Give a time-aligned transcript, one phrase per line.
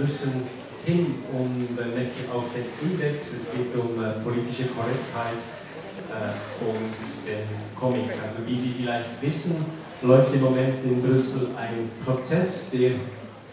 [0.00, 0.48] müssen
[1.32, 3.32] und Mackie auf den Index.
[3.36, 5.38] Es geht um äh, politische Korrektheit
[6.08, 6.96] äh, und
[7.26, 7.46] den
[7.78, 8.10] Comic.
[8.10, 9.56] Also wie Sie vielleicht wissen,
[10.02, 12.92] läuft im Moment in Brüssel ein Prozess, der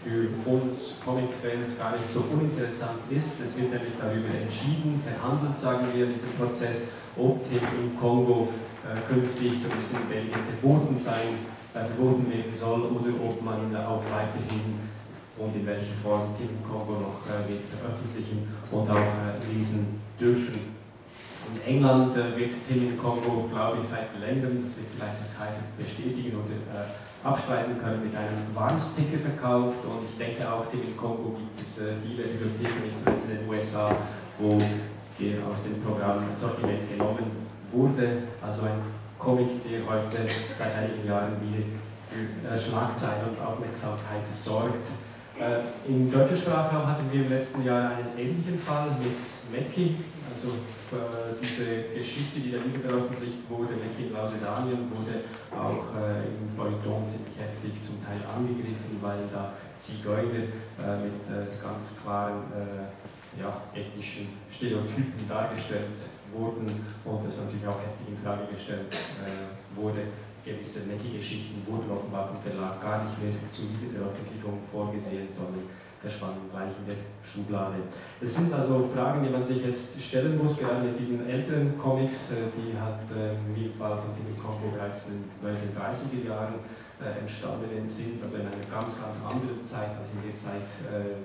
[0.04, 3.34] für uns Comic-Fans gar nicht so uninteressant ist.
[3.44, 8.50] Es wird nämlich darüber entschieden, verhandelt, sagen wir, in diesem Prozess, ob Tim im Kongo
[8.88, 11.44] äh, künftig, so ein bisschen in Belgien, verboten sein,
[11.76, 14.87] äh, verboten werden soll oder ob man auch weiterhin
[15.38, 18.42] und in welcher Form Tim im Kongo noch äh, wird veröffentlichen
[18.72, 20.78] und auch äh, lesen dürfen.
[21.54, 25.32] In England äh, wird Tim im Kongo, glaube ich, seit längerem, das wird vielleicht der
[25.38, 26.88] Kaiser bestätigen oder
[27.24, 29.80] abstreiten können, mit einem Warnsticker verkauft.
[29.86, 33.50] Und ich denke auch, Tim im Kongo gibt es viele Bibliotheken, nicht zuletzt in den
[33.50, 33.96] USA,
[34.40, 37.32] wo der aus dem Programm Sortiment genommen
[37.72, 38.24] wurde.
[38.42, 38.82] Also ein
[39.18, 41.64] Comic, der heute seit einigen Jahren wieder
[42.10, 44.88] für Schlagzeilen und Aufmerksamkeit sorgt.
[45.38, 49.22] Äh, Im deutschen Sprachraum hatten wir im letzten Jahr einen ähnlichen Fall mit
[49.54, 49.96] Mackie,
[50.34, 50.58] also
[50.98, 55.22] äh, diese Geschichte, die da wieder veröffentlicht wurde, Mackie in Lausedanien, wurde
[55.54, 60.50] auch äh, im Feuilleton ziemlich heftig zum Teil angegriffen, weil da Zigeuner
[61.06, 62.42] mit ganz klaren
[63.40, 65.94] ja, ethnischen Stereotypen dargestellt
[66.34, 66.66] wurden
[67.06, 68.90] und das natürlich auch heftig in Frage gestellt
[69.76, 70.02] wurde
[70.48, 75.68] gewisse Mackie-Geschichten wurden offenbar vom Verlag gar nicht mehr zur Wiederveröffentlichung vorgesehen, sondern
[76.02, 77.84] verschwanden gleich in der Schublade.
[78.22, 82.32] Es sind also Fragen, die man sich jetzt stellen muss, gerade mit diesen älteren Comics,
[82.32, 86.62] äh, die hat äh, im Fall von Timmy Kongo bereits in den 1930er Jahren
[87.02, 90.66] äh, entstanden sind, also in einer ganz, ganz anderen Zeit als in der Zeit,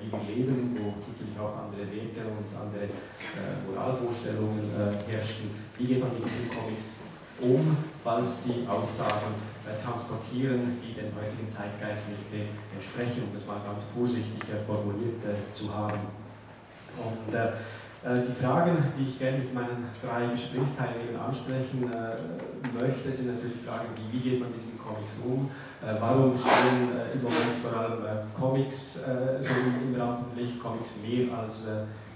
[0.00, 2.93] wie wir leben, wo natürlich auch andere Werte und andere
[3.65, 4.61] Moralvorstellungen
[5.09, 5.49] herrschten.
[5.78, 7.00] Wie geht man mit diesen Comics
[7.41, 9.35] um, falls sie Aussagen
[9.83, 16.01] transportieren, die den heutigen Zeitgeist nicht entsprechen, um das mal ganz vorsichtig formuliert zu haben.
[16.99, 17.53] Und äh,
[18.05, 22.19] äh, die Fragen, die ich gerne mit meinen drei Gesprächsteilnehmern ansprechen äh,
[22.75, 25.49] möchte, sind natürlich Fragen wie, wie geht man diesen Comics um,
[25.81, 29.55] äh, warum stehen äh, im Moment vor allem äh, Comics so
[29.87, 31.67] im Rampenlicht, Comics mehr als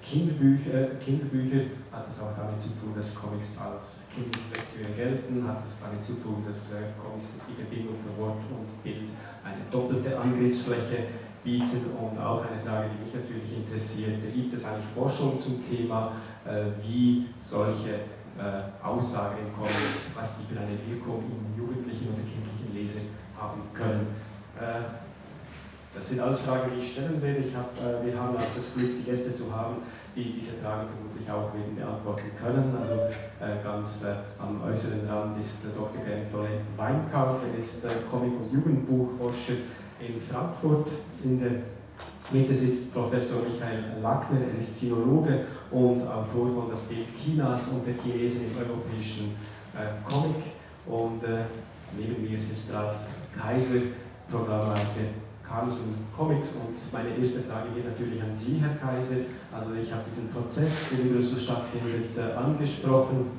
[0.06, 5.80] Kinderbücher, Kinderbücher, hat es auch damit zu tun, dass Comics als Kinderlektüre gelten, hat es
[5.82, 9.10] damit zu tun, dass Comics die Verbindung von Wort und Bild
[9.42, 11.10] eine doppelte Angriffsfläche
[11.42, 16.12] bieten und auch eine Frage, die mich natürlich interessiert, gibt es eigentlich Forschung zum Thema,
[16.46, 18.06] äh, wie solche
[18.38, 23.02] äh, Aussagen in Comics, was die für eine Wirkung im jugendlichen oder kindlichen Lesen
[23.38, 24.06] haben können.
[25.96, 27.38] Äh, das sind alles Fragen, die ich stellen werde.
[27.40, 27.70] Ich hab,
[28.04, 29.76] wir haben auch das Glück, die Gäste zu haben,
[30.14, 32.76] die diese Fragen vermutlich auch werden beantworten können.
[32.80, 33.00] Also
[33.62, 34.04] ganz
[34.38, 36.02] am äußeren Rand ist Dr.
[36.04, 39.60] Bernd Dolle Weinkauf, er ist Comic- und Jugendbuchforscher
[40.00, 40.88] in Frankfurt.
[41.22, 41.50] In der
[42.30, 47.86] Mitte sitzt Professor Michael Lackner, er ist Sinologe und Autor von Das Bild Chinas und
[47.86, 49.34] der Chinesen im europäischen
[49.74, 50.36] äh, Comic.
[50.86, 51.44] Und äh,
[51.96, 52.96] neben mir sitzt Ralf
[53.36, 53.80] Kaiser,
[54.30, 56.48] Programmleiter Carlsen Comics.
[56.48, 59.16] Und meine erste Frage geht natürlich an Sie, Herr Kaiser.
[59.52, 63.30] Also ich habe diesen Prozess, der in Brüssel stattfindet, äh, angesprochen.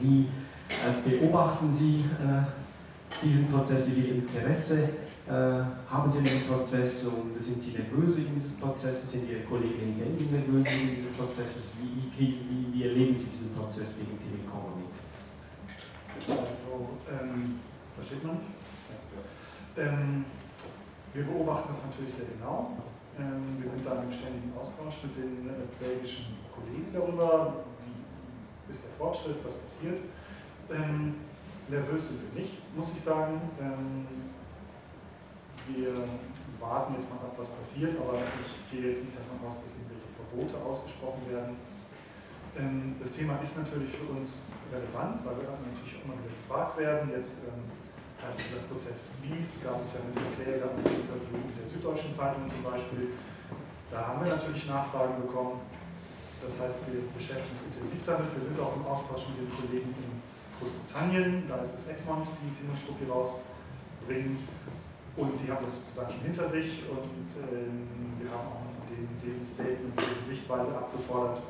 [0.00, 0.26] Wie
[0.68, 3.86] äh, beobachten Sie äh, diesen Prozess?
[3.88, 4.88] Wie viel Interesse
[5.28, 9.12] haben Sie den Prozess und sind Sie nervös wegen dieses Prozesses?
[9.12, 11.72] Sind Ihre Kolleginnen in Belgien nervös wegen dieses Prozesses?
[11.76, 12.38] Wie, wie,
[12.72, 14.88] wie, erleben Sie diesen Prozess gegen Telekom mit?
[16.30, 17.56] Also, ähm,
[17.94, 18.46] versteht man mich?
[19.76, 20.24] Ähm,
[21.14, 22.76] wir beobachten das natürlich sehr genau.
[23.18, 28.82] Ähm, wir sind da im ständigen Austausch mit den äh, belgischen Kollegen darüber, wie ist
[28.84, 29.98] der Fortschritt, was passiert.
[30.70, 31.16] Ähm,
[31.68, 33.40] nervös sind wir nicht, muss ich sagen.
[33.58, 34.06] Ähm,
[35.68, 35.92] wir
[36.60, 40.08] warten jetzt mal ab, was passiert, aber ich gehe jetzt nicht davon aus, dass irgendwelche
[40.16, 41.56] Verbote ausgesprochen werden.
[42.98, 44.40] Das Thema ist natürlich für uns
[44.72, 47.10] relevant, weil wir natürlich immer wieder gefragt werden.
[47.14, 47.44] Jetzt,
[48.24, 51.68] als dieser Prozess lief, gab es ja mit dem Kläger und dem Interview in der
[51.68, 53.14] Süddeutschen Zeitung zum Beispiel.
[53.90, 55.62] Da haben wir natürlich Nachfragen bekommen.
[56.42, 58.30] Das heißt, wir beschäftigen uns intensiv damit.
[58.34, 60.22] Wir sind auch im Austausch mit den Kollegen in
[60.58, 61.46] Großbritannien.
[61.46, 64.38] Da ist es Egmont, die Timo Struppi rausbringen.
[65.18, 69.10] Und die haben das sozusagen schon hinter sich und ähm, wir haben auch von den,
[69.18, 71.42] den Statements die Sichtweise abgefordert,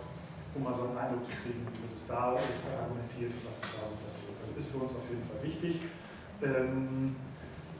[0.56, 3.68] um mal so einen Eindruck zu kriegen, wie wird es da argumentiert und was ist
[3.76, 4.32] da so passiert.
[4.40, 5.84] Also ist für uns auf jeden Fall wichtig.
[6.42, 7.16] Ähm,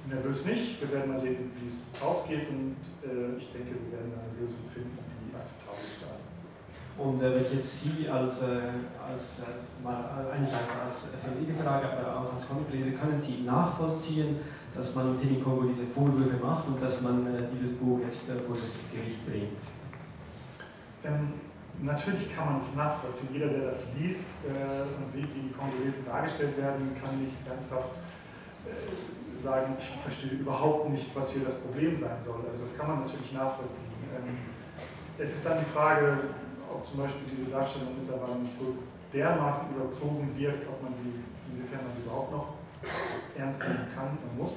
[0.08, 4.12] nervös nicht, wir werden mal sehen, wie es ausgeht und äh, ich denke, wir werden
[4.16, 6.02] eine Lösung finden, die akzeptabel ist.
[6.98, 12.10] Und äh, wenn ich jetzt Sie als, äh, als, als mal, einerseits als Verlegefrage, aber
[12.10, 14.38] auch als Comicleser, können Sie nachvollziehen,
[14.74, 18.40] dass man Timmy Kongo diese Vorwürfe macht und dass man äh, dieses Buch jetzt äh,
[18.40, 19.62] vor das Gericht bringt?
[21.04, 21.34] Ähm,
[21.80, 23.28] natürlich kann man es nachvollziehen.
[23.32, 27.90] Jeder, der das liest äh, und sieht, wie die Kongolesen dargestellt werden, kann nicht ernsthaft
[29.42, 32.40] sagen, ich verstehe überhaupt nicht, was hier das Problem sein soll.
[32.46, 33.92] Also das kann man natürlich nachvollziehen.
[34.14, 34.38] Ähm,
[35.18, 36.18] es ist dann die Frage,
[36.72, 38.74] ob zum Beispiel diese Darstellung mittlerweile nicht so
[39.12, 42.48] dermaßen überzogen wirkt, ob man sie, inwiefern man sie überhaupt noch
[43.36, 44.52] ernst nehmen kann und muss.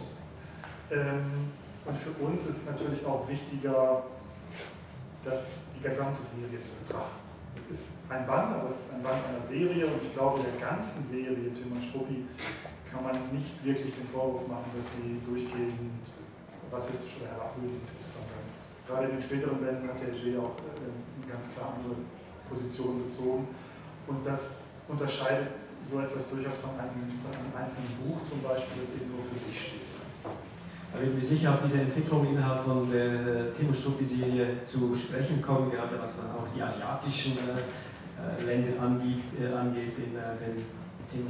[0.92, 1.52] Ähm,
[1.86, 4.04] und für uns ist es natürlich auch wichtiger,
[5.24, 7.22] dass die gesamte Serie zu betrachten.
[7.57, 10.60] Es ist ein Band, aber es ist ein Band einer Serie und ich glaube, der
[10.60, 12.25] ganzen Serie Timon Struppi
[12.92, 16.04] kann man nicht wirklich den Vorwurf machen, dass sie durchgehend
[16.72, 18.44] rassistisch oder herabwürdigend ist, sondern
[18.88, 21.96] gerade in den späteren Bänden hat der G auch äh, eine ganz klar andere
[22.52, 23.48] Position bezogen.
[24.08, 28.96] Und das unterscheidet so etwas durchaus von einem, von einem einzelnen Buch zum Beispiel, das
[29.00, 29.88] eben nur für sich steht.
[30.94, 35.72] Also ich bin sicher auf diese Entwicklung innerhalb von der Timo Struppi-Serie zu sprechen kommen,
[35.72, 40.52] gerade was dann auch die asiatischen äh, Länder angeht, äh, in äh,
[41.14, 41.30] den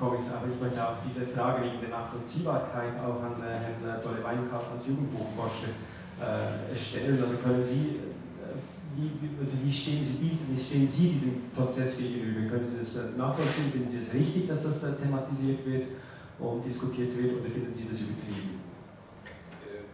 [0.00, 0.28] Struppi-Comics.
[0.32, 4.72] Aber ich möchte auch diese Frage wegen der Nachvollziehbarkeit auch an äh, Herrn Dolle Weinkauf
[4.72, 5.76] als Jugendbuchforscher
[6.20, 7.22] äh, stellen.
[7.22, 8.56] Also können Sie äh,
[8.96, 12.48] wie, also wie, stehen Sie diesen, wie stehen Sie diesem Prozess gegenüber?
[12.50, 13.70] Können Sie es nachvollziehen?
[13.70, 15.84] Finden Sie es richtig, dass das thematisiert wird?
[16.40, 18.62] und diskutiert wird oder finden Sie das übertrieben?
[19.60, 19.84] Äh,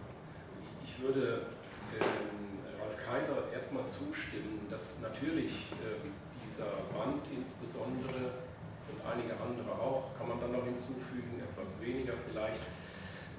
[0.84, 1.42] ich würde
[2.78, 5.50] Ralf Kaiser erstmal zustimmen, dass natürlich
[6.46, 8.30] dieser Band insbesondere
[8.90, 12.62] und einige andere auch, kann man dann noch hinzufügen, etwas weniger vielleicht,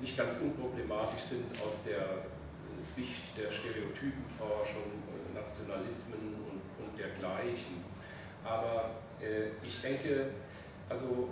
[0.02, 2.26] nicht ganz unproblematisch sind aus der
[2.82, 5.02] Sicht der Stereotypenforschung,
[5.34, 7.84] Nationalismen und, und dergleichen.
[8.44, 10.32] Aber äh, ich denke,
[10.90, 11.30] also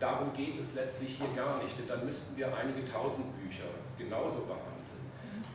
[0.00, 3.68] darum geht es letztlich hier gar nicht, denn dann müssten wir einige tausend Bücher
[3.98, 4.71] genauso behandeln.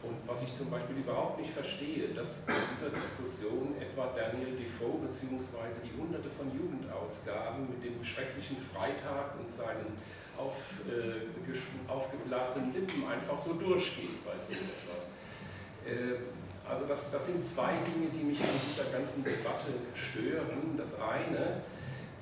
[0.08, 5.04] Und was ich zum Beispiel überhaupt nicht verstehe, dass in dieser Diskussion etwa Daniel Defoe
[5.04, 5.84] bzw.
[5.84, 10.00] die hunderte von Jugendausgaben mit dem schrecklichen Freitag und seinen
[10.38, 15.12] auf, äh, aufgeblasenen Lippen einfach so durchgeht bei so etwas.
[15.84, 16.24] Äh,
[16.64, 20.78] also das, das sind zwei Dinge, die mich an dieser ganzen Debatte stören.
[20.78, 21.64] Das eine,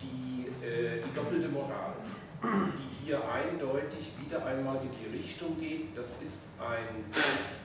[0.01, 1.93] die, äh, die doppelte Moral,
[2.41, 7.05] die hier eindeutig wieder einmal in die Richtung geht, das ist ein,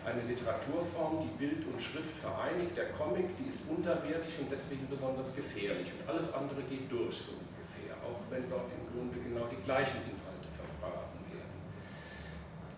[0.04, 2.76] eine Literaturform, die Bild und Schrift vereinigt.
[2.76, 5.88] Der Comic, die ist unterwertig und deswegen besonders gefährlich.
[5.96, 10.04] Und alles andere geht durch, so ungefähr, auch wenn dort im Grunde genau die gleichen
[10.04, 11.60] Inhalte verbraten werden.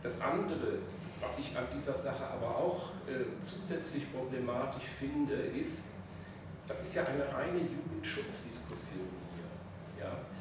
[0.03, 0.79] Das andere,
[1.21, 5.87] was ich an dieser Sache aber auch äh, zusätzlich problematisch finde, ist,
[6.69, 9.23] das ist ja eine reine Jugendschutzdiskussion
[9.99, 10.32] ja?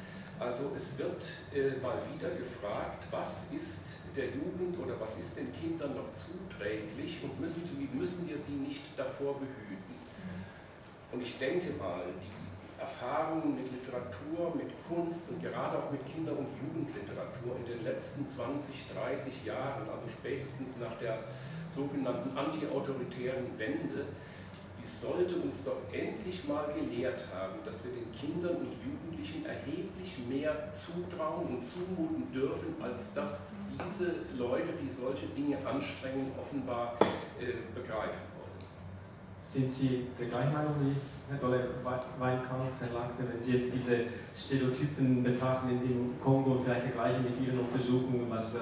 [0.42, 1.22] Also es wird
[1.54, 7.20] äh, mal wieder gefragt, was ist der Jugend oder was ist den Kindern noch zuträglich
[7.22, 7.62] und müssen,
[7.94, 9.94] müssen wir sie nicht davor behüten.
[11.12, 16.36] Und ich denke mal, die Erfahrungen mit Literatur, mit Kunst und gerade auch mit Kinder-
[16.36, 21.20] und Jugendliteratur in den letzten 20, 30 Jahren, also spätestens nach der
[21.68, 24.06] sogenannten antiautoritären Wende,
[24.82, 30.18] die sollte uns doch endlich mal gelehrt haben, dass wir den Kindern und Jugendlichen erheblich
[30.28, 33.50] mehr zutrauen und zumuten dürfen, als dass
[33.84, 36.96] diese Leute, die solche Dinge anstrengen, offenbar
[37.38, 38.58] äh, begreifen wollen.
[39.40, 40.96] Sind Sie der gleichen Meinung wie
[41.30, 46.64] Herr Dolle Weinkauf, Herr Lackner, wenn Sie jetzt diese Stereotypen betrachten in dem Kongo und
[46.64, 48.58] vielleicht vergleichen mit Ihren Untersuchungen, was äh,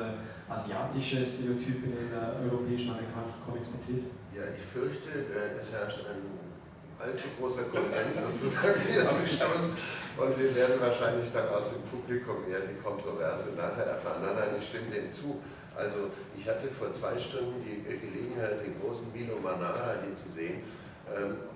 [0.51, 4.11] asiatische Stereotypen in äh, europäischen, amerikanischen Comics betrifft?
[4.35, 6.51] Ja, ich fürchte, äh, es herrscht ein
[6.99, 9.71] allzu großer Konsens sozusagen hier zwischen uns
[10.19, 14.21] und wir werden wahrscheinlich dann aus dem Publikum eher die Kontroverse nachher erfahren.
[14.21, 15.41] Nein, nein, ich stimme dem zu.
[15.75, 20.61] Also ich hatte vor zwei Stunden die Gelegenheit, den großen Milo Manara hier zu sehen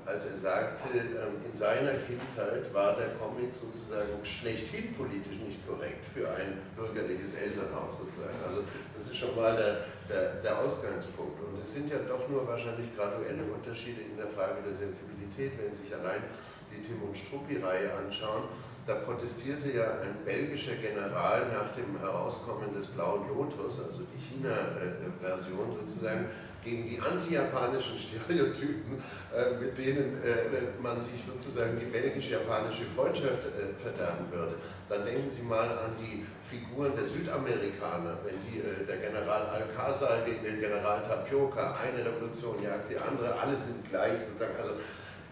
[0.04, 6.04] als er sagte, ähm, in seiner Kindheit war der Comic sozusagen schlechthin politisch nicht korrekt
[6.12, 8.36] für ein bürgerliches Elternhaus sozusagen.
[8.44, 8.64] Also
[8.96, 11.40] das ist schon mal der, der, der Ausgangspunkt.
[11.40, 15.70] Und es sind ja doch nur wahrscheinlich graduelle Unterschiede in der Frage der Sensibilität, wenn
[15.70, 16.22] Sie sich allein
[16.70, 18.44] die Tim und Struppi-Reihe anschauen.
[18.86, 25.72] Da protestierte ja ein belgischer General nach dem Herauskommen des Blauen Lotus, also die China-Version
[25.72, 26.26] sozusagen,
[26.64, 29.02] gegen die anti-japanischen Stereotypen,
[29.34, 34.56] äh, mit denen äh, man sich sozusagen die belgisch-japanische Freundschaft äh, verderben würde.
[34.88, 40.24] Dann denken Sie mal an die Figuren der Südamerikaner, wenn die, äh, der General Alcázar
[40.24, 44.56] gegen den General Tapioca, eine Revolution jagt die andere, alle sind gleich sozusagen.
[44.56, 44.72] Also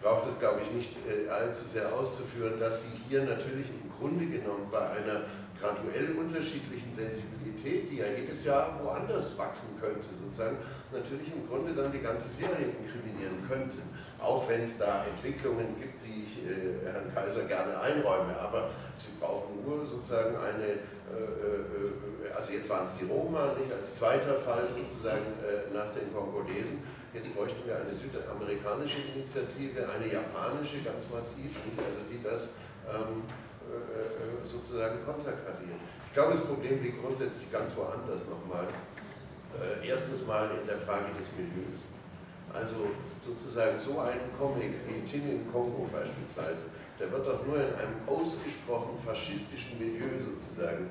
[0.03, 4.25] braucht es, glaube ich, nicht äh, allzu sehr auszuführen, dass Sie hier natürlich im Grunde
[4.25, 5.21] genommen bei einer
[5.63, 10.57] graduell unterschiedlichen Sensibilität, die ja jedes Jahr woanders wachsen könnte, sozusagen,
[10.91, 13.81] natürlich im Grunde dann die ganze Serie inkriminieren könnten.
[14.19, 19.15] Auch wenn es da Entwicklungen gibt, die ich äh, Herrn Kaiser gerne einräume, aber Sie
[19.19, 24.35] brauchen nur sozusagen eine, äh, äh, also jetzt waren es die Roma, nicht als zweiter
[24.35, 31.07] Fall sozusagen äh, nach den Kongolesen, Jetzt bräuchten wir eine südamerikanische Initiative, eine japanische ganz
[31.11, 32.57] massiv, also die das
[32.89, 33.52] ähm, äh, äh,
[34.43, 35.79] sozusagen konterkarieren.
[36.07, 38.67] Ich glaube, das Problem liegt grundsätzlich ganz woanders nochmal.
[39.53, 41.85] Äh, erstens mal in der Frage des Milieus.
[42.53, 42.89] Also
[43.25, 47.97] sozusagen so ein Comic wie Tin in Kongo beispielsweise, der wird doch nur in einem
[48.05, 50.89] ausgesprochen faschistischen Milieu sozusagen,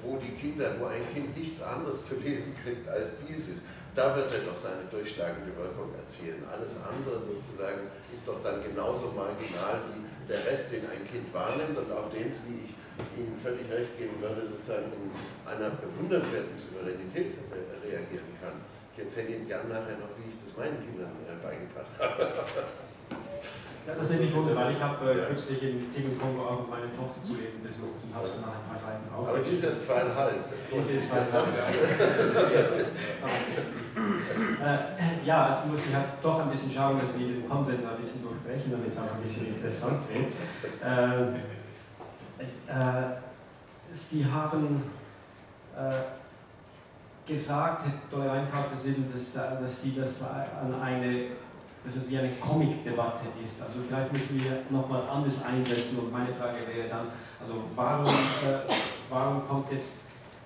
[0.00, 3.62] wo die Kinder, wo ein Kind nichts anderes zu lesen kriegt als dieses,
[3.94, 6.42] da wird er doch seine durchschlagende Wirkung erzielen.
[6.50, 11.76] Alles andere sozusagen ist doch dann genauso marginal wie der Rest, den ein Kind wahrnimmt
[11.76, 12.72] und auf den wie ich
[13.18, 15.10] Ihnen völlig recht geben würde, sozusagen in
[15.50, 17.34] einer bewundernswerten Souveränität
[17.82, 18.62] reagieren kann.
[18.94, 22.30] Ich erzähle Ihnen gerne nachher noch, wie ich das meinen Kindern äh, beigebracht habe.
[23.86, 26.88] Ja, das nehme ich wunder, weil ich habe äh, kürzlich in Tim Kongo auch meine
[26.96, 29.28] Tochter zu lesen besucht und habe sie nach ein paar Seiten auch.
[29.28, 30.40] Aber die ist erst zweieinhalb.
[30.40, 31.46] Die ist zweieinhalb.
[34.64, 38.00] äh, ja, also muss ich halt doch ein bisschen schauen, dass wir den Konsens ein
[38.00, 40.32] bisschen durchbrechen, damit es auch ein bisschen interessant wird.
[40.82, 41.44] Äh,
[42.72, 43.20] äh,
[43.92, 44.82] Sie haben
[45.76, 48.18] äh, gesagt, Herr.
[48.18, 51.26] Reinhardt, dass, dass, dass Sie das an eine
[51.84, 53.60] dass es wie eine Comic-Debatte ist.
[53.60, 57.08] Also vielleicht müssen wir nochmal anders einsetzen und meine Frage wäre dann,
[57.40, 58.72] also warum, äh,
[59.10, 59.92] warum kommt jetzt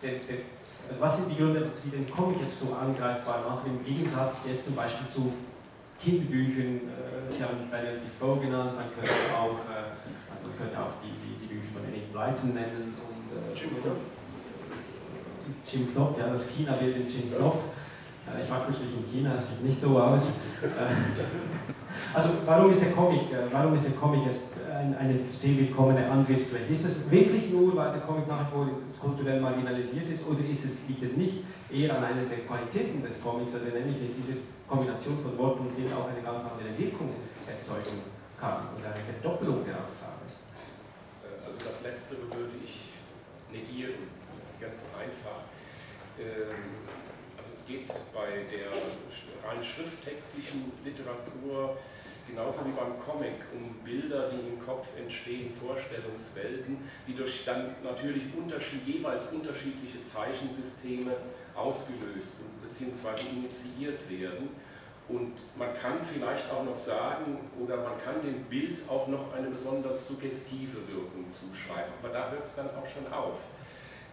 [0.03, 0.39] der, der,
[0.89, 4.67] also was sind die Gründe, die den Comic jetzt so angreifbar machen, im Gegensatz jetzt
[4.67, 5.33] zum Beispiel zu
[6.03, 9.95] Kinderbüchern, äh, haben beide die Flow genannt, man könnte auch, äh,
[10.31, 13.71] also man könnte auch die, die, die Bücher von Eric Blyton nennen und äh, Jim
[13.83, 14.03] Knopf.
[15.67, 17.78] Jim Knopf, ja, das China-Bild in Jim Knopf.
[18.35, 20.41] Äh, ich war kürzlich in China, es sieht nicht so aus.
[20.63, 20.67] Äh,
[22.15, 24.53] also warum ist der Comic, äh, warum ist der Comic jetzt
[24.99, 26.73] eine sehr willkommene Angriffsfläche?
[26.73, 28.69] Ist es wirklich nur, weil der Comic nach wie vor
[29.01, 33.21] kulturell marginalisiert ist oder ist es, liegt es nicht eher an einer der Qualitäten des
[33.21, 37.11] Comics, also nämlich mit dieser Kombination von Worten und Bild auch eine ganz andere Wirkung
[37.47, 38.07] erzeugen
[38.39, 40.31] kann oder eine Verdoppelung der Aussage?
[41.45, 43.03] Also das Letztere würde ich
[43.51, 44.07] negieren,
[44.61, 45.43] ganz einfach.
[47.69, 48.71] Geht bei der
[49.47, 51.77] rein schrifttextlichen Literatur
[52.29, 58.23] genauso wie beim Comic um Bilder, die im Kopf entstehen, Vorstellungswelten, die durch dann natürlich
[58.37, 61.13] unterschied, jeweils unterschiedliche Zeichensysteme
[61.55, 63.29] ausgelöst bzw.
[63.37, 64.49] initiiert werden.
[65.09, 69.49] Und man kann vielleicht auch noch sagen, oder man kann dem Bild auch noch eine
[69.49, 73.49] besonders suggestive Wirkung zuschreiben, aber da hört es dann auch schon auf.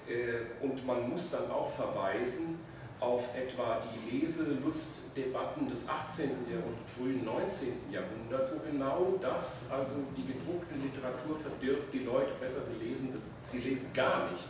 [0.08, 2.60] Äh, und man muss dann auch verweisen
[3.00, 6.30] auf etwa die Leselustdebatten des 18.
[6.30, 7.92] und frühen 19.
[7.92, 13.32] Jahrhunderts, wo genau das, also die gedruckte Literatur verdirbt die Leute besser, sie lesen, das,
[13.50, 14.46] sie lesen gar nicht,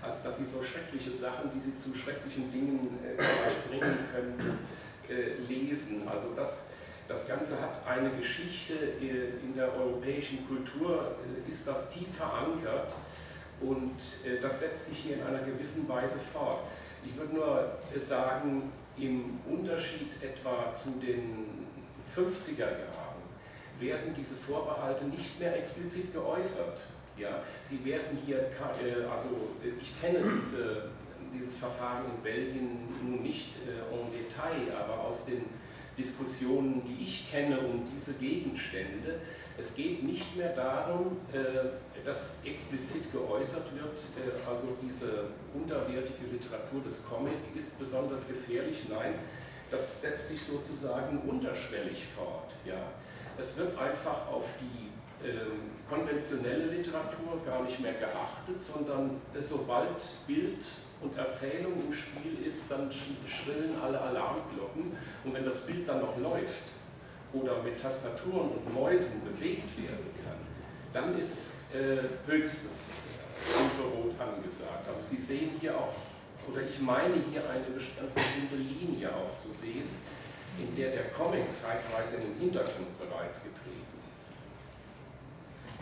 [0.00, 3.16] als dass sie so schreckliche Sachen, die sie zu schrecklichen Dingen äh,
[3.68, 4.58] bringen können,
[5.08, 6.06] äh, lesen.
[6.08, 6.66] Also das,
[7.08, 12.94] das Ganze hat eine Geschichte äh, in der europäischen Kultur, äh, ist das tief verankert
[13.60, 16.60] und äh, das setzt sich hier in einer gewissen Weise fort.
[17.04, 21.66] Ich würde nur sagen, im Unterschied etwa zu den
[22.14, 23.08] 50er Jahren
[23.78, 26.80] werden diese Vorbehalte nicht mehr explizit geäußert.
[27.16, 29.28] Ja, sie werden hier, äh, also
[29.80, 30.90] ich kenne diese,
[31.32, 35.44] dieses Verfahren in Belgien nun nicht äh, en Detail, aber aus den
[35.98, 39.20] Diskussionen, die ich kenne um diese Gegenstände,
[39.58, 46.80] es geht nicht mehr darum, äh, dass explizit geäußert wird, äh, also diese unterwertige Literatur
[46.82, 48.84] des Comic ist besonders gefährlich.
[48.88, 49.14] Nein,
[49.70, 52.52] das setzt sich sozusagen unterschwellig fort.
[52.64, 52.92] Ja.
[53.36, 60.64] Es wird einfach auf die ähm, konventionelle Literatur gar nicht mehr geachtet, sondern sobald Bild
[61.00, 66.16] und Erzählung im Spiel ist, dann schrillen alle Alarmglocken und wenn das Bild dann noch
[66.18, 66.64] läuft,
[67.32, 70.38] oder mit Tastaturen und Mäusen bewegt werden kann,
[70.92, 72.90] dann ist äh, höchstes
[73.46, 74.88] Infrarot angesagt.
[74.88, 75.94] Also Sie sehen hier auch,
[76.50, 79.88] oder ich meine hier eine ganz bestimmte Linie auch zu sehen,
[80.58, 83.77] in der der Comic zeitweise in den Hintergrund bereits getreten.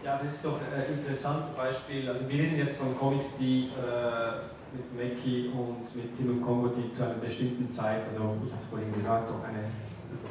[0.04, 2.08] Ja, das ist doch ein interessantes Beispiel.
[2.08, 6.68] Also wir reden jetzt von Comics, die äh, mit Meki und mit Tim und Kongo,
[6.68, 9.64] die zu einer bestimmten Zeit, also ich habe es vorhin gesagt, doch eine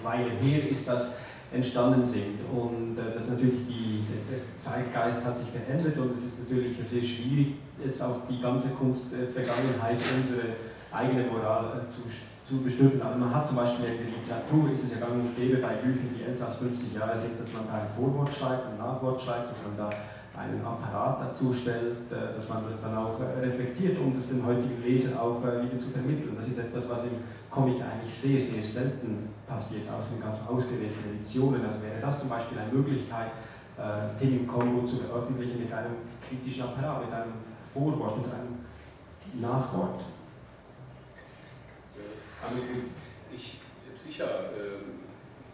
[0.03, 1.11] Weile her ist das
[1.51, 2.39] entstanden sind.
[2.53, 7.03] Und äh, das natürlich die, der Zeitgeist hat sich verändert und es ist natürlich sehr
[7.03, 10.55] schwierig, jetzt auf die ganze Kunstvergangenheit unsere
[10.91, 12.01] eigene Moral äh, zu,
[12.47, 13.01] zu bestimmen.
[13.01, 15.75] Aber man hat zum Beispiel in der Literatur, ist es ja gang und gäbe bei
[15.81, 19.49] Büchern, die als 50 Jahre sind, dass man da ein Vorwort schreibt, ein Nachwort schreibt,
[19.49, 19.89] dass man da
[20.37, 24.45] einen Apparat dazu stellt, äh, dass man das dann auch äh, reflektiert, um das den
[24.45, 26.35] heutigen Lesern auch wieder zu vermitteln.
[26.35, 31.15] Das ist etwas, was im Comic eigentlich sehr, sehr selten passiert, aus den ganz ausgewählten
[31.15, 31.63] Editionen.
[31.63, 33.31] Also wäre das zum Beispiel eine Möglichkeit,
[33.77, 35.95] äh, Themen im Kongo zu veröffentlichen mit einem
[36.27, 37.33] kritischen Apparat, mit einem
[37.73, 40.01] Vorwort, mit einem Nachwort.
[43.35, 43.59] Ich
[43.97, 45.01] sicher, ähm,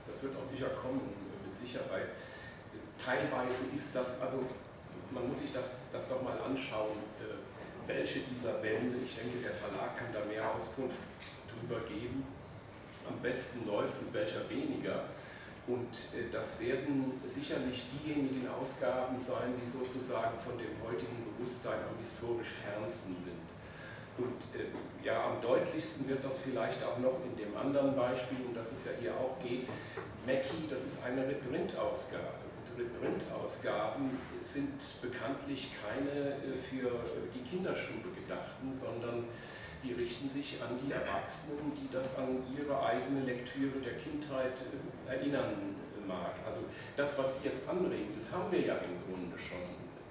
[0.08, 1.02] das wird auch sicher kommen,
[1.46, 2.10] mit Sicherheit.
[2.98, 4.44] Teilweise ist das, also
[5.12, 9.54] man muss sich das, das doch mal anschauen, äh, welche dieser Wände, ich denke, der
[9.54, 10.98] Verlag kann da mehr Auskunft
[11.50, 12.26] drüber geben,
[13.08, 15.06] am besten läuft und welcher weniger.
[15.68, 21.98] Und äh, das werden sicherlich diejenigen Ausgaben sein, die sozusagen von dem heutigen Bewusstsein am
[22.00, 23.41] historisch fernsten sind.
[24.18, 28.54] Und äh, ja, am deutlichsten wird das vielleicht auch noch in dem anderen Beispiel, um
[28.54, 29.68] das es ja hier auch geht.
[30.26, 32.42] Mackie, das ist eine Reprint-Ausgabe.
[32.78, 36.92] Reprint-Ausgaben sind bekanntlich keine äh, für
[37.34, 39.26] die Kinderstube gedachten, sondern
[39.84, 44.54] die richten sich an die Erwachsenen, die das an ihre eigene Lektüre der Kindheit
[45.08, 45.76] äh, erinnern
[46.08, 46.36] mag.
[46.46, 46.62] Also
[46.98, 49.62] das, was Sie jetzt anregen, das haben wir ja im Grunde schon.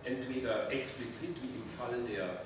[0.03, 2.43] Entweder explizit, wie im Fall der,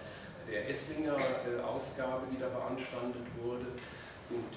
[0.51, 3.67] der Esslinger äh, Ausgabe, die da beanstandet wurde.
[4.31, 4.53] Und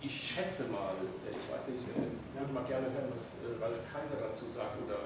[0.00, 4.20] ich schätze mal, ich weiß nicht, ich würde mal gerne hören, was äh, Ralf Kaiser
[4.20, 4.98] dazu sagt oder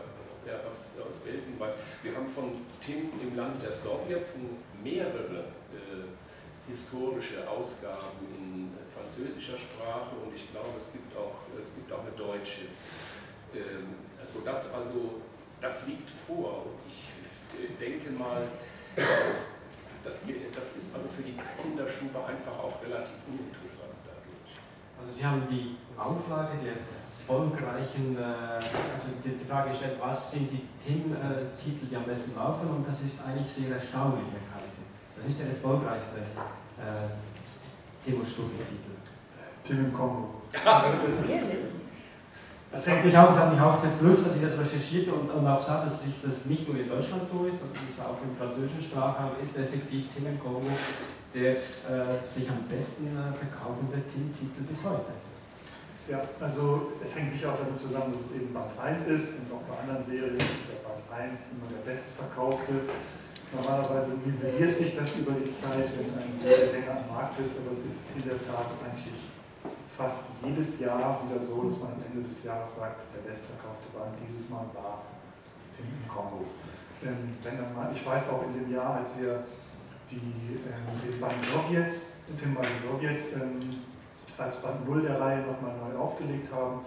[0.45, 1.73] wer was aus Belgien weiß.
[2.03, 4.39] Wir haben von Tim im Land der Sowjets
[4.83, 5.45] mehrere
[6.71, 12.13] historische Ausgaben in französischer Sprache und ich glaube, es gibt auch, es gibt auch eine
[12.13, 12.71] deutsche.
[13.55, 15.21] Ähm, also das, also,
[15.61, 18.47] das liegt vor und ich denke mal,
[18.97, 19.45] das,
[20.05, 24.57] das, das ist also für die Kinderstube einfach auch relativ uninteressant dadurch.
[24.99, 26.81] Also Sie haben die Auflage der
[27.31, 32.87] erfolgreichen, äh, also die Frage gestellt, was sind die Themen-Titel, die am besten laufen und
[32.87, 34.83] das ist eigentlich sehr erstaunlich, Herr Kaiser.
[35.17, 37.07] Das ist der erfolgreichste äh,
[38.05, 38.99] Demo-Studientitel.
[39.65, 40.43] Tim im Kongo.
[42.73, 45.47] Das hat mich auch, das hat mich auch verblüfft, dass ich das recherchierte und, und
[45.47, 48.37] auch sah, dass sich das nicht nur in Deutschland so ist, sondern es auch im
[48.39, 50.71] französischen Sprachraum ist effektiv Tim im Kongo
[51.35, 55.15] der äh, sich am besten äh, verkaufende Titel bis heute.
[56.09, 59.47] Ja, also es hängt sicher auch damit zusammen, dass es eben Band 1 ist und
[59.55, 62.91] auch bei anderen Serien ist der Band 1 immer der bestverkaufte.
[63.55, 67.71] Normalerweise nivelliert sich das über die Zeit, wenn ein Titel länger am Markt ist, aber
[67.71, 69.30] es ist in der Tat eigentlich
[70.01, 74.17] fast jedes Jahr wieder so, dass man am Ende des Jahres sagt, der bestverkaufte Band
[74.25, 75.05] dieses Mal war
[75.77, 76.49] Tim im Kongo.
[77.05, 79.45] Ähm, wenn dann mal, ich weiß auch in dem Jahr, als wir
[80.11, 83.61] die, ähm, den Band Sowjets, Tim den Sowjets, ähm,
[84.39, 86.81] als Band 0 der Reihe nochmal neu aufgelegt haben,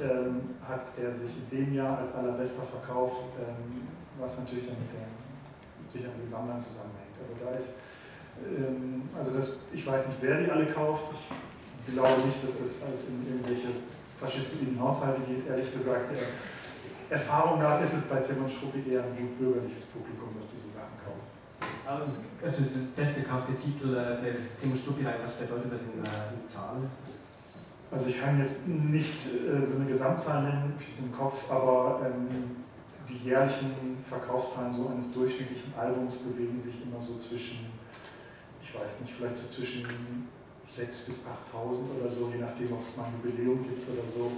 [0.00, 3.88] ähm, hat er sich in dem Jahr als allerbester verkauft, ähm,
[4.20, 5.10] was natürlich dann mit der
[5.90, 7.18] sicher mit den Sammlern zusammenhängt.
[7.18, 7.74] Aber da ist,
[8.38, 11.04] ähm, also das, ich weiß nicht, wer sie alle kauft.
[11.12, 11.51] Ich
[11.86, 13.74] glaube nicht, dass das alles in irgendwelche
[14.20, 15.46] faschistoiden Haushalte geht.
[15.48, 19.84] Ehrlich gesagt, der Erfahrung nach ist es bei Tim und Struppi eher ein gut bürgerliches
[19.86, 21.26] Publikum, das diese Sachen kauft.
[22.42, 26.40] Also ist der bestgekaufte Titel äh, der Tim und Struppi, was bedeutet das in, äh,
[26.40, 26.88] in Zahlen?
[27.90, 32.62] Also ich kann jetzt nicht äh, so eine Gesamtzahl nennen, ich im Kopf, aber ähm,
[33.06, 37.66] die jährlichen Verkaufszahlen so eines durchschnittlichen Albums bewegen sich immer so zwischen,
[38.62, 39.86] ich weiß nicht, vielleicht so zwischen
[40.72, 41.16] 6.000 bis
[41.52, 44.32] 8.000 oder so, je nachdem, ob es mal ein Jubiläum gibt oder so.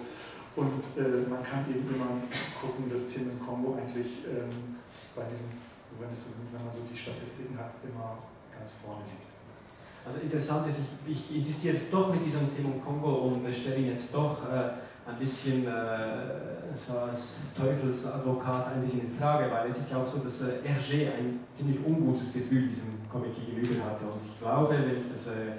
[0.56, 2.22] Und äh, man kann eben immer
[2.60, 4.78] gucken, dass Tim im Kongo eigentlich ähm,
[5.14, 5.50] bei diesen,
[5.98, 8.18] wenn, es, wenn man so die Statistiken hat, immer
[8.50, 9.34] ganz vorne liegt.
[10.06, 13.76] Also interessant ist, ich, ich insistiere jetzt doch mit diesem Tim im Kongo und stelle
[13.76, 19.70] ihn jetzt doch äh, ein bisschen äh, so als Teufelsadvokat ein bisschen in Frage, weil
[19.70, 23.84] es ist ja auch so, dass äh, Hergé ein ziemlich ungutes Gefühl diesem Comic gegenüber
[23.86, 24.04] hatte.
[24.04, 25.56] Und ich glaube, wenn ich das äh,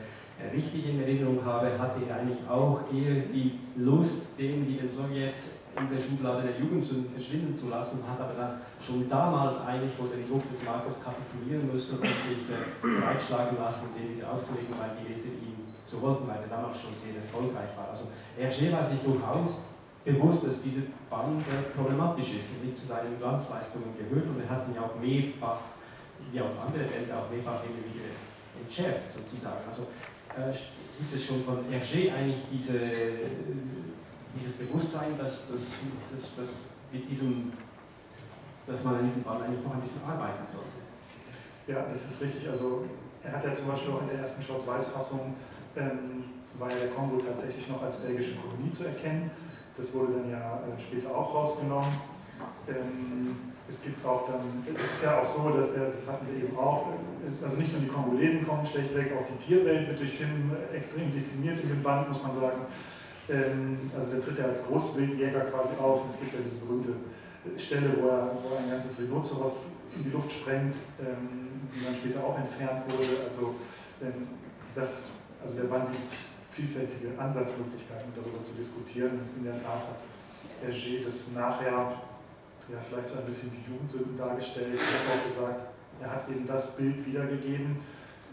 [0.51, 5.65] richtig in Erinnerung habe, hatte er eigentlich auch eher die Lust, den wie den Sowjets
[5.75, 10.07] in der Schublade der Jugendsünden verschwinden zu lassen, hat aber dann schon damals eigentlich vor
[10.07, 15.11] dem Druck des Marktes kapitulieren müssen und sich äh, lassen, den wieder aufzulegen, weil die
[15.11, 17.91] Leser ihn so wollten, weil er damals schon sehr erfolgreich war.
[17.91, 18.07] Also
[18.39, 19.67] Hergé war sich durchaus
[20.05, 21.43] bewusst, dass diese Band
[21.75, 25.59] problematisch ist und nicht zu seinen Glanzleistungen gehört und er hat ihn ja auch mehrfach,
[26.31, 28.15] wie auch andere Bände, auch mehrfach immer wieder
[28.61, 29.65] entschärft sozusagen.
[29.67, 30.14] Also äh,
[30.99, 32.79] gibt es schon von Hergé eigentlich diese,
[34.35, 35.71] dieses Bewusstsein, dass das
[36.91, 37.51] mit diesem
[38.67, 40.81] dass man an diesem Ball eigentlich noch ein bisschen arbeiten sollte.
[41.67, 42.47] Ja, das ist richtig.
[42.49, 42.85] Also
[43.23, 45.35] er hat ja zum Beispiel auch in der ersten Schwarz-Weiß-Fassung
[45.75, 46.23] ähm,
[46.57, 49.29] war ja der Kongo tatsächlich noch als belgische Kolonie zu erkennen.
[49.77, 51.89] Das wurde dann ja äh, später auch rausgenommen.
[52.67, 53.35] Ähm,
[53.67, 56.57] es gibt auch dann, es ist ja auch so, dass er, das hatten wir eben
[56.57, 56.87] auch,
[57.43, 61.11] also nicht nur die Kongolesen kommen schlecht weg, auch die Tierwelt wird durch Film extrem
[61.11, 62.61] dezimiert in dem Band, muss man sagen.
[63.27, 66.93] Ähm, also der tritt ja als Großwildjäger quasi auf und es gibt ja diese berühmte
[67.57, 71.95] Stelle, wo er, wo er ein ganzes Rhinoceros in die Luft sprengt, ähm, die dann
[71.95, 73.25] später auch entfernt wurde.
[73.25, 73.55] Also,
[74.75, 75.07] das,
[75.43, 76.19] also der Band bietet
[76.51, 79.11] vielfältige Ansatzmöglichkeiten, darüber zu diskutieren.
[79.11, 79.99] Und in der Tat hat
[80.63, 82.01] Hergé das nachher
[82.69, 84.73] ja, vielleicht so ein bisschen wie Jugendsünden dargestellt.
[84.73, 85.61] Ich habe auch gesagt,
[86.01, 87.81] er hat eben das Bild wiedergegeben,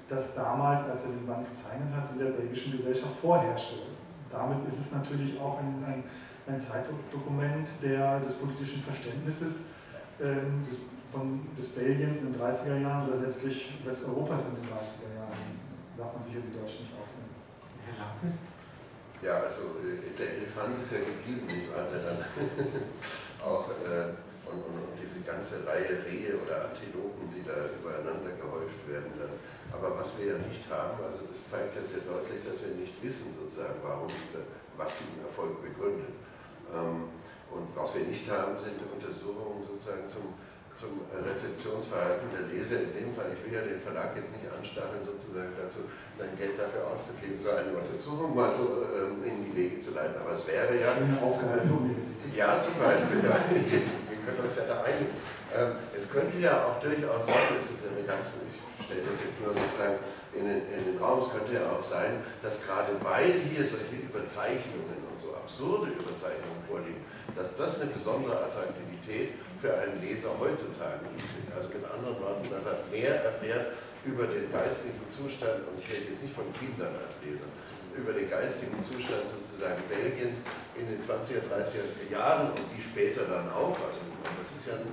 [0.09, 3.77] das damals, als er den Band gezeichnet hat, in der belgischen Gesellschaft vorherrschte.
[4.31, 6.05] Damit ist es natürlich auch ein, ein,
[6.47, 9.61] ein Zeitdokument der, des politischen Verständnisses
[10.21, 10.79] ähm, des,
[11.13, 15.61] von, des Belgiens in den 30er Jahren oder letztlich Westeuropas in den 30er Jahren.
[15.97, 17.37] Darf man sicher die Deutschen nicht ausnehmen.
[17.85, 18.33] Herr Lacke?
[19.23, 21.87] Ja, also äh, der Elefant ist ja geblieben, nicht wahr?
[23.43, 24.15] Auch äh,
[24.47, 29.11] und, und, diese ganze Reihe Rehe oder Antilopen, die da übereinander gehäuft werden.
[29.19, 29.35] Dann.
[29.75, 32.95] Aber was wir ja nicht haben, also das zeigt ja sehr deutlich, dass wir nicht
[33.03, 34.47] wissen sozusagen, warum diese,
[34.79, 36.15] was diesen Erfolg begründet.
[36.71, 37.11] Ähm,
[37.53, 40.33] und was wir nicht haben, sind Untersuchungen sozusagen zum
[40.75, 42.81] zum Rezeptionsverhalten der Leser.
[42.81, 46.57] In dem Fall, ich will ja den Verlag jetzt nicht anstacheln, sozusagen dazu sein Geld
[46.57, 50.17] dafür auszugeben, so eine Untersuchung mal so ähm, in die Wege zu leiten.
[50.21, 50.97] Aber es wäre ja.
[52.33, 53.21] Ja, zum Beispiel.
[53.21, 53.37] Ja.
[54.09, 55.13] Wir können uns ja da einigen.
[55.53, 58.57] Ähm, es könnte ja auch durchaus sein, es ist eine ganz, ich
[58.87, 60.01] stelle das jetzt nur sozusagen
[60.33, 64.01] in den, in den Raum, es könnte ja auch sein, dass gerade weil hier solche
[64.01, 67.05] Überzeichnungen und so absurde Überzeichnungen vorliegen,
[67.37, 71.47] dass das eine besondere Attraktivität für einen Leser heutzutage bietet.
[71.55, 76.11] Also mit anderen Worten, dass er mehr erfährt über den geistigen Zustand, und ich rede
[76.11, 77.47] jetzt nicht von Kindern als Leser,
[77.95, 80.43] über den geistigen Zustand sozusagen Belgiens
[80.75, 83.79] in den 20er, 30er Jahren und wie später dann auch.
[83.79, 84.03] Also
[84.43, 84.91] das ist ja ein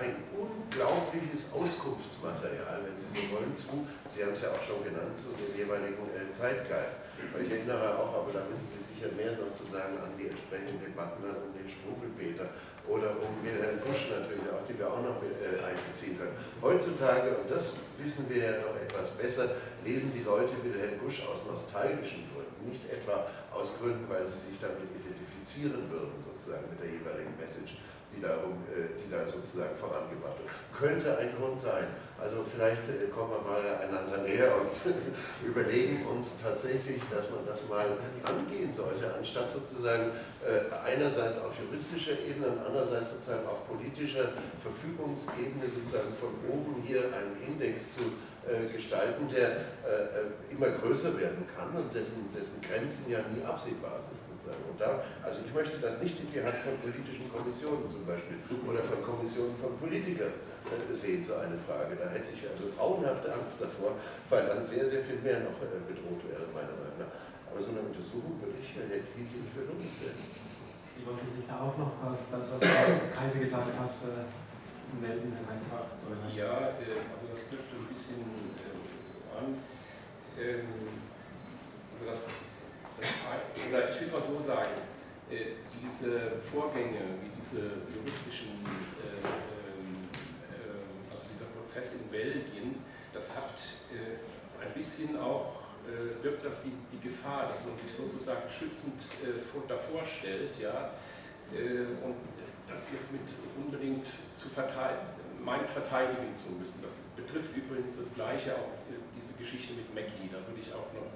[0.00, 5.12] ein unglaubliches Auskunftsmaterial, wenn Sie so wollen, zu, Sie haben es ja auch schon genannt,
[5.12, 7.04] zu dem jeweiligen äh, Zeitgeist.
[7.32, 10.32] Weil ich erinnere auch, aber da wissen Sie sicher mehr noch zu sagen, an die
[10.32, 12.48] entsprechenden Debatten um den Strufelpeter
[12.88, 16.32] oder um Wilhelm Busch natürlich auch, die wir auch noch mit, äh, einbeziehen können.
[16.64, 19.52] Heutzutage, und das wissen wir ja noch etwas besser,
[19.84, 24.58] lesen die Leute Wilhelm Busch aus nostalgischen Gründen, nicht etwa aus Gründen, weil sie sich
[24.64, 27.76] damit identifizieren würden, sozusagen mit der jeweiligen Message
[28.14, 30.50] die, darum, äh, die da sozusagen vorangebracht wird.
[30.74, 31.86] Könnte ein Grund sein.
[32.18, 34.72] Also vielleicht äh, kommen wir mal einander näher und
[35.46, 37.86] überlegen uns tatsächlich, dass man das mal
[38.24, 40.12] angehen sollte, anstatt sozusagen
[40.44, 47.04] äh, einerseits auf juristischer Ebene und andererseits sozusagen auf politischer Verfügungsebene sozusagen von oben hier
[47.12, 48.02] einen Index zu
[48.72, 49.60] gestalten, der
[50.50, 54.19] immer größer werden kann und dessen, dessen Grenzen ja nie absehbar sind
[54.50, 54.70] sozusagen.
[54.70, 58.36] Und da, also ich möchte das nicht in die Hand von politischen Kommissionen zum Beispiel
[58.66, 60.34] oder von Kommissionen von Politikern
[60.66, 61.96] äh, sehen, so eine Frage.
[61.96, 63.96] Da hätte ich also grauenhafte Angst davor,
[64.28, 67.12] weil dann sehr, sehr viel mehr noch äh, bedroht wäre, meiner Meinung nach.
[67.50, 70.18] Aber so eine Untersuchung würde ich, hätte ich nicht für lohnenswert.
[70.18, 74.26] Sie wollten sich da auch noch auf das, was Kaiser gesagt hat, äh,
[75.00, 75.86] melden, Herr Reinbach?
[76.34, 78.22] Ja, also das knüpft ein bisschen
[79.34, 79.58] an.
[80.38, 80.66] Ähm,
[81.94, 82.30] also das
[83.68, 84.70] oder ich will es mal so sagen,
[85.30, 87.60] äh, diese Vorgänge, wie diese
[87.94, 88.66] juristischen,
[88.98, 92.82] äh, äh, also dieser Prozess in Belgien,
[93.12, 93.62] das hat
[94.60, 95.60] ein bisschen auch,
[96.22, 98.94] wirkt das die, die Gefahr, dass man sich sozusagen schützend
[99.66, 100.92] davor stellt, ja,
[102.04, 102.16] und
[102.68, 103.22] das jetzt mit
[103.56, 105.08] unbedingt zu verteidigen,
[105.42, 106.82] meint verteidigen zu müssen.
[106.82, 108.70] Das betrifft übrigens das Gleiche auch
[109.16, 111.10] diese Geschichte mit Mackie, da würde ich auch noch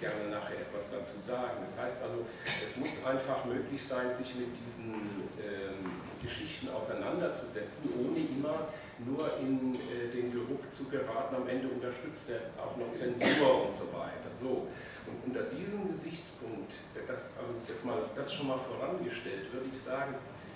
[0.00, 1.58] gerne nachher etwas dazu sagen.
[1.62, 2.24] Das heißt also,
[2.64, 4.94] es muss einfach möglich sein, sich mit diesen
[5.38, 8.68] ähm, Geschichten auseinanderzusetzen, ohne immer
[9.04, 13.74] nur in äh, den Geruch zu geraten, am Ende unterstützt er auch noch Zensur und
[13.74, 14.30] so weiter.
[14.40, 14.66] So.
[15.06, 19.80] Und unter diesem Gesichtspunkt, äh, das, also jetzt mal das schon mal vorangestellt, würde ich
[19.80, 20.14] sagen,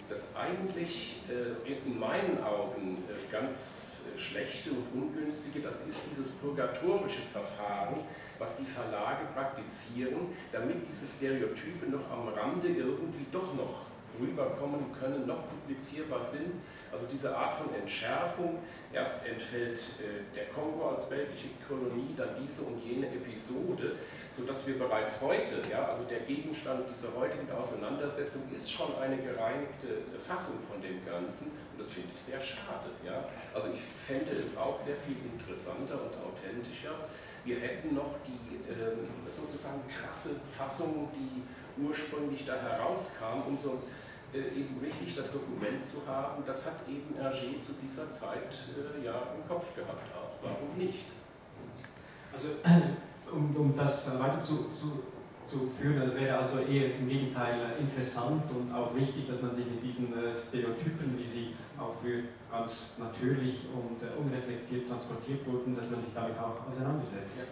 [0.09, 7.23] dass eigentlich äh, in meinen Augen äh, ganz schlechte und ungünstige, das ist dieses purgatorische
[7.23, 8.01] Verfahren,
[8.38, 15.27] was die Verlage praktizieren, damit diese Stereotype noch am Rande irgendwie doch noch rüberkommen können,
[15.27, 16.61] noch publizierbar sind.
[16.93, 18.59] Also diese Art von Entschärfung,
[18.93, 23.97] erst entfällt äh, der Kongo als belgische Kolonie, dann diese und jene Episode,
[24.31, 30.05] sodass wir bereits heute, ja, also der Gegenstand dieser heutigen Auseinandersetzung ist schon eine gereinigte
[30.27, 32.95] Fassung von dem Ganzen das finde ich sehr schade.
[33.05, 33.27] Ja.
[33.53, 36.95] Also ich fände es auch sehr viel interessanter und authentischer.
[37.45, 41.42] Wir hätten noch die ähm, sozusagen krasse Fassung, die
[41.83, 43.83] ursprünglich da herauskam, um so
[44.33, 49.05] äh, eben richtig das Dokument zu haben, das hat eben Hergé zu dieser Zeit äh,
[49.05, 50.38] ja im Kopf gehabt auch.
[50.40, 51.07] Warum nicht?
[52.33, 52.47] Also
[53.33, 55.03] um, um das weiter zu, zu,
[55.53, 59.67] zu führen, das wäre also eher im Gegenteil interessant und auch wichtig, dass man sich
[59.67, 65.91] mit diesen äh, Stereotypen, wie sie auch für ganz natürlich und unreflektiert transportiert wurden, dass
[65.91, 67.37] man sich damit auch auseinandersetzt.
[67.37, 67.45] Ja.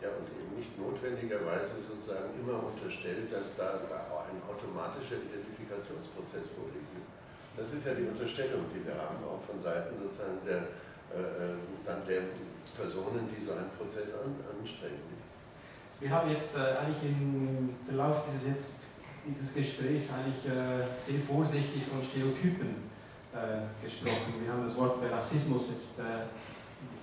[0.00, 7.02] Ja, und eben nicht notwendigerweise sozusagen immer unterstellt, dass da ein automatischer Identifikationsprozess vorliegt.
[7.58, 10.70] Das ist ja die Unterstellung, die wir haben, auch von Seiten sozusagen der,
[11.10, 12.30] äh, äh dann der
[12.78, 15.17] Personen, die so einen Prozess an, anstrengen.
[16.00, 18.86] Wir haben jetzt äh, eigentlich im Verlauf dieses, jetzt,
[19.26, 22.86] dieses Gesprächs eigentlich äh, sehr vorsichtig von Stereotypen
[23.34, 24.38] äh, gesprochen.
[24.40, 26.30] Wir haben das Wort Rassismus jetzt äh,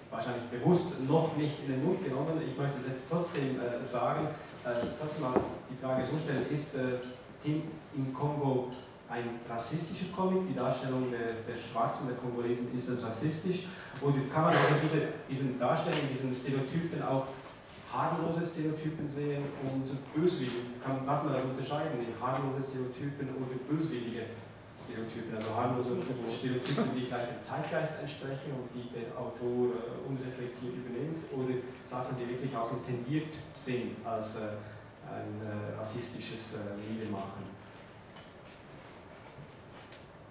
[0.09, 2.39] wahrscheinlich bewusst noch nicht in den Mund genommen.
[2.39, 4.29] Ich möchte es jetzt trotzdem äh, sagen,
[4.63, 6.75] äh, trotzdem mal die Frage so stellen, ist
[7.43, 7.63] Tim
[7.97, 8.71] im Kongo
[9.09, 13.67] ein rassistischer Comic, die Darstellung der, der Schwarzen, der Kongolesen, ist das rassistisch?
[14.01, 17.27] Oder kann man diese, diesen Darstellungen, diesen Stereotypen auch
[17.95, 20.75] harmlose Stereotypen sehen und böswillige?
[20.83, 24.25] Darf man das unterscheiden in harmlose Stereotypen oder böswillige
[24.83, 25.97] Stereotypen, also harmlose
[26.37, 32.17] Stereotypen, die gleich dem Zeitgeist entsprechen und die der Autor äh, unreflektiert übernimmt, oder Sachen,
[32.17, 34.59] die wirklich auch intendiert sind als äh,
[35.09, 37.43] ein äh, rassistisches äh, Liedermachen.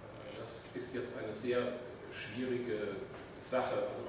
[0.03, 1.81] Äh, das ist jetzt eine sehr
[2.13, 2.97] schwierige
[3.41, 3.75] Sache.
[3.75, 4.05] Also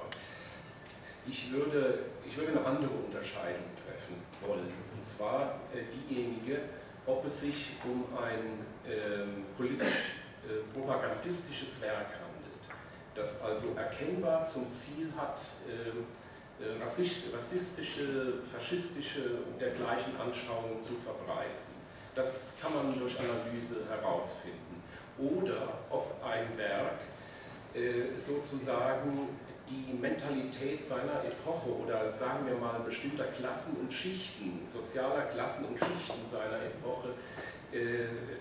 [1.28, 6.60] ich, würde, ich würde eine andere Unterscheidung treffen wollen, und zwar äh, diejenige,
[7.06, 12.62] ob es sich um ein ähm, politisch äh, propagandistisches Werk handelt,
[13.14, 16.06] das also erkennbar zum Ziel hat, ähm,
[16.58, 21.66] äh, rassistische, faschistische und dergleichen Anschauungen zu verbreiten.
[22.14, 24.82] Das kann man durch Analyse herausfinden.
[25.18, 26.98] Oder ob ein Werk
[27.74, 29.28] äh, sozusagen
[29.68, 35.78] die Mentalität seiner Epoche oder sagen wir mal bestimmter Klassen und Schichten, sozialer Klassen und
[35.78, 37.14] Schichten seiner Epoche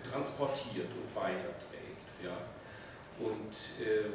[0.10, 2.08] transportiert und weiterträgt.
[2.24, 2.38] Ja.
[3.20, 4.12] Und äh,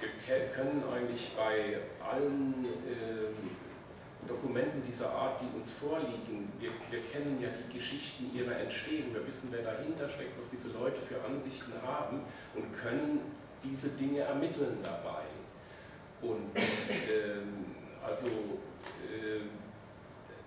[0.00, 7.38] wir können eigentlich bei allen äh, Dokumenten dieser Art, die uns vorliegen, wir, wir, kennen
[7.40, 11.72] ja die Geschichten ihrer Entstehung, wir wissen, wer dahinter steckt, was diese Leute für Ansichten
[11.82, 12.22] haben
[12.54, 13.20] und können
[13.62, 15.24] diese Dinge ermitteln dabei.
[16.24, 17.64] Und ähm,
[18.04, 19.44] also äh,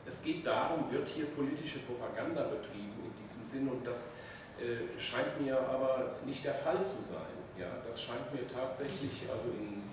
[0.05, 4.13] es geht darum, wird hier politische Propaganda betrieben in diesem Sinn und das
[4.57, 7.37] äh, scheint mir aber nicht der Fall zu sein.
[7.59, 9.83] Ja, das scheint mir tatsächlich also in,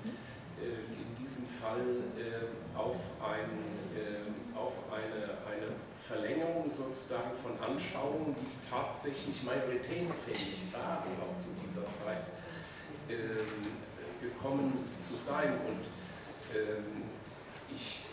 [0.63, 1.81] äh, in diesem Fall
[2.17, 3.51] äh, auf, ein,
[4.55, 12.29] auf eine, eine Verlängerung sozusagen von Anschauungen, die tatsächlich majoritätsfähig waren, auch zu dieser Zeit,
[13.09, 13.81] ähm,
[14.25, 15.53] gekommen zu sein.
[15.67, 15.85] Und
[16.57, 17.05] ähm,
[17.75, 18.05] ich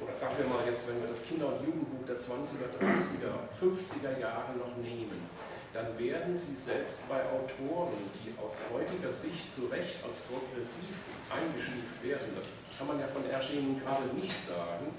[0.00, 4.20] oder sagen wir mal jetzt, wenn wir das Kinder- und Jugendbuch der 20er, 30er, 50er
[4.20, 5.30] Jahre noch nehmen,
[5.72, 10.94] dann werden Sie selbst bei Autoren, die aus heutiger Sicht zu Recht als progressiv
[11.32, 14.94] eingestuft werden, das kann man ja von Erschenen gerade nicht sagen,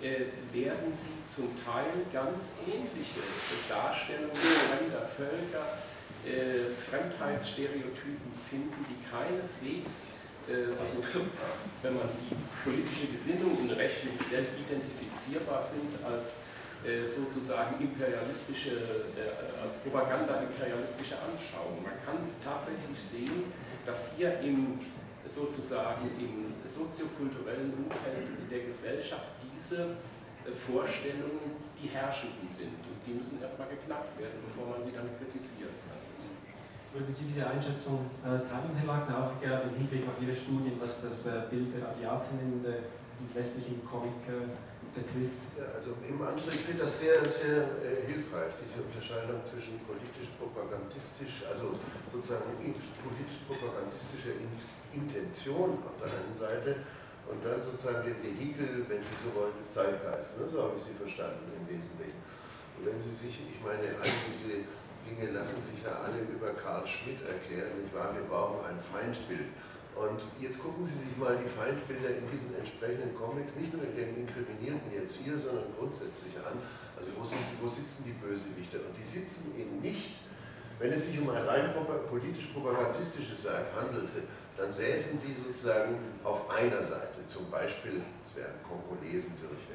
[0.00, 3.20] äh, werden Sie zum Teil ganz ähnliche
[3.68, 5.76] Darstellungen fremder Völker,
[6.24, 10.08] äh, Fremdheitsstereotypen finden, die keineswegs,
[10.48, 11.00] äh, also
[11.82, 16.44] wenn man die politische Gesinnung in Rechnung stellt, identifizierbar sind als
[16.84, 18.76] äh, sozusagen imperialistische,
[19.16, 21.80] äh, als Propaganda imperialistische Anschauung.
[21.82, 23.52] Man kann tatsächlich sehen,
[23.86, 24.80] dass hier im
[25.26, 29.96] sozusagen im soziokulturellen Umfeld der Gesellschaft diese
[30.44, 32.80] Vorstellungen die herrschenden sind.
[32.88, 35.83] Und die müssen erstmal geknackt werden, bevor man sie dann kritisieren kann.
[36.94, 40.78] Würden Sie diese Einschätzung äh, teilen, Herr Wagner, auch gerade im Hinblick auf Ihre Studien,
[40.78, 42.86] was das äh, Bild der Asiatinnen in der
[43.34, 44.46] westlichen Comic äh,
[44.94, 45.42] betrifft.
[45.74, 47.66] Also im Anschluss, ich finde das sehr, sehr
[48.06, 51.74] hilfreich, diese Unterscheidung zwischen politisch-propagandistisch, also
[52.14, 54.54] sozusagen politisch-propagandistischer in,
[54.94, 56.86] Intention auf der einen Seite
[57.26, 60.38] und dann sozusagen dem Vehikel, wenn Sie so wollen, des Zeitgeists.
[60.38, 60.46] Ne?
[60.46, 62.22] So habe ich Sie verstanden im Wesentlichen.
[62.78, 64.62] Und wenn Sie sich, ich meine, all diese
[65.04, 68.16] Dinge lassen sich ja alle über Karl Schmidt erklären, nicht wahr?
[68.16, 69.52] Wir brauchen ein Feindbild.
[69.94, 73.94] Und jetzt gucken Sie sich mal die Feindbilder in diesen entsprechenden Comics, nicht nur in
[73.94, 76.58] den Inkriminierten jetzt hier, sondern grundsätzlich an.
[76.98, 78.82] Also wo, sind, wo sitzen die Bösewichter?
[78.82, 80.18] Und die sitzen eben nicht,
[80.78, 81.70] wenn es sich um ein rein
[82.10, 89.34] politisch-propagandistisches Werk handelte, dann säßen die sozusagen auf einer Seite, zum Beispiel, es wären Kongolesen
[89.38, 89.73] durchweg.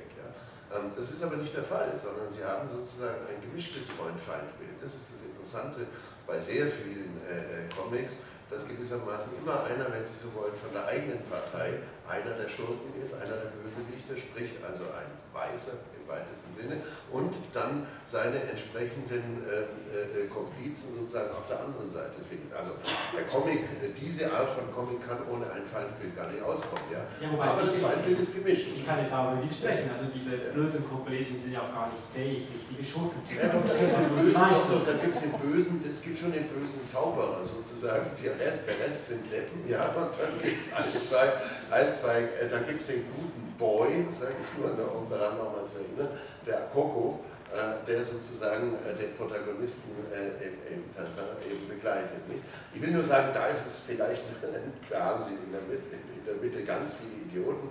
[0.74, 4.82] Ähm, das ist aber nicht der Fall, sondern sie haben sozusagen ein gemischtes Freund-Feind-Bild.
[4.82, 5.88] Das ist das Interessante
[6.28, 8.18] bei sehr vielen äh, äh Comics
[8.50, 11.78] dass gewissermaßen immer einer, wenn Sie so wollen, von der eigenen Partei
[12.10, 15.78] einer der Schurken ist, einer der Bösewichter, sprich also ein Weißer
[16.10, 22.50] weitesten Sinne, und dann seine entsprechenden äh, äh, Komplizen sozusagen auf der anderen Seite findet.
[22.52, 22.74] Also
[23.14, 26.90] der Comic, diese Art von Comic kann ohne ein Feindbild gar nicht auskommen.
[26.90, 27.06] Ja?
[27.22, 28.68] ja Aber das Feindbild ist gemischt.
[28.76, 29.90] Ich kann nicht darüber widersprechen.
[29.94, 33.64] Also diese blöden Kompletten sind ja auch gar nicht fähig, richtige Schurken zu ja, doch,
[33.66, 38.80] da gibt es den Bösen, es gibt schon den bösen Zauberer sozusagen, der Rest, der
[38.80, 41.34] Rest sind Leppen, ja, und dann gibt es ein, zwei,
[41.72, 45.38] ein, zwei, äh, dann gibt es den guten Boy, sage ich nur, ne, um daran
[45.38, 46.18] nochmal zu erinnern,
[46.48, 47.20] der Coco,
[47.52, 52.24] äh, der sozusagen äh, den Protagonisten im Tantan eben begleitet.
[52.30, 52.42] Nicht?
[52.74, 54.24] Ich will nur sagen, da ist es vielleicht,
[54.90, 57.70] da haben Sie in der Mitte, in der Mitte ganz viele Idioten,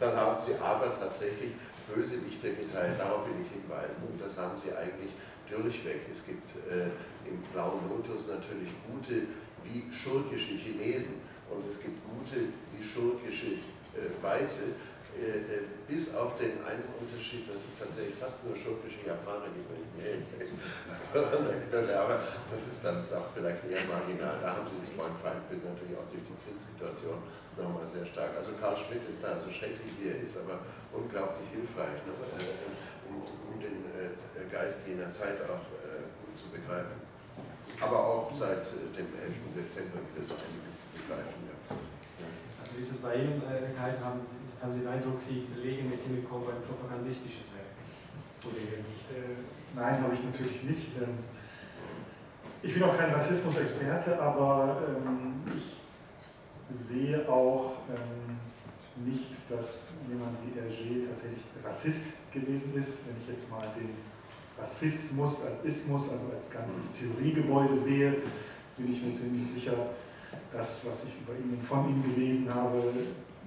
[0.00, 1.52] dann haben Sie aber tatsächlich
[1.86, 5.14] Bösewichte geteilt, darauf will ich hinweisen, und das haben Sie eigentlich
[5.48, 6.06] durchweg.
[6.10, 6.90] Es gibt äh,
[7.28, 9.26] im Blauen Lotus natürlich gute
[9.64, 13.58] wie schurkische Chinesen und es gibt gute wie schurkische
[13.94, 14.89] äh, Weiße, äh, äh,
[15.90, 19.92] bis auf den einen Unterschied, dass es tatsächlich fast nur schurkische Japaner gibt, wenn ich
[19.98, 20.06] mir
[21.12, 24.38] erinnere, aber das ist dann doch vielleicht eher marginal.
[24.38, 27.18] Da haben sie das Freund-Feind-Bild natürlich auch durch die Kriegssituation
[27.58, 28.38] nochmal sehr stark.
[28.38, 30.62] Also Karl Schmidt ist da, so schrecklich wie er ist, aber
[30.94, 32.14] unglaublich hilfreich, ne?
[33.10, 33.82] um, um, den
[34.48, 37.02] Geist jener Zeit auch gut zu begreifen.
[37.80, 38.62] Aber auch seit
[38.94, 39.42] dem 11.
[39.54, 41.50] September wieder so einiges begreifen.
[41.50, 41.74] Ja.
[42.62, 44.04] Also wie ist das bei Ihnen, Herr Kaiser?
[44.04, 44.20] Haben
[44.60, 47.70] haben Sie den Eindruck, Sie verlegen mit hinbekommen ein propagandistisches Werk?
[48.44, 49.40] Äh,
[49.74, 50.86] nein, habe ich natürlich nicht.
[52.62, 55.76] Ich bin auch kein Rassismus-Experte, aber ähm, ich
[56.76, 58.36] sehe auch ähm,
[59.04, 63.06] nicht, dass jemand wie Hergé tatsächlich Rassist gewesen ist.
[63.06, 63.96] Wenn ich jetzt mal den
[64.58, 68.16] Rassismus als Ismus, also als ganzes Theoriegebäude sehe,
[68.76, 69.74] bin ich mir ziemlich sicher,
[70.52, 72.92] dass, was ich über ihn und von ihm gelesen habe,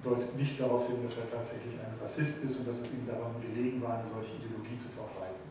[0.04, 3.34] deutet nicht darauf hin, dass er tatsächlich ein Rassist ist und dass es ihm daran
[3.40, 5.44] gelegen war, eine solche Ideologie zu verbreiten.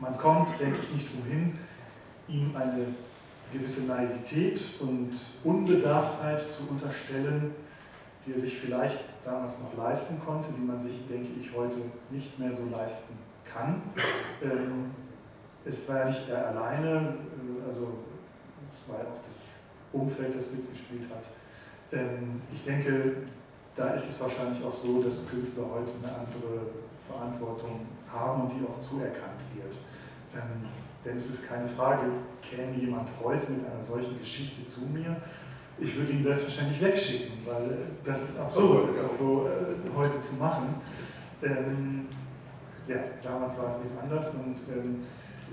[0.00, 1.58] Man kommt, denke ich, nicht umhin,
[2.28, 2.94] ihm eine
[3.52, 5.10] gewisse Naivität und
[5.44, 7.54] Unbedarftheit zu unterstellen,
[8.26, 11.76] die er sich vielleicht damals noch leisten konnte, die man sich, denke ich, heute
[12.10, 13.82] nicht mehr so leisten kann.
[14.42, 14.86] Ähm,
[15.64, 17.98] es war ja nicht er alleine, äh, also
[18.72, 19.40] es war ja auch das
[19.92, 21.24] Umfeld, das mitgespielt hat.
[21.92, 23.16] Ähm, ich denke,
[23.78, 26.66] da ist es wahrscheinlich auch so, dass Künstler heute eine andere
[27.06, 29.74] Verantwortung haben und die auch zuerkannt wird.
[30.34, 30.66] Ähm,
[31.04, 32.02] denn es ist keine Frage,
[32.42, 35.16] käme jemand heute mit einer solchen Geschichte zu mir,
[35.80, 40.74] ich würde ihn selbstverständlich wegschicken, weil das ist absurd, das so äh, heute zu machen.
[41.40, 42.06] Ähm,
[42.88, 45.04] ja, damals war es eben anders und ähm,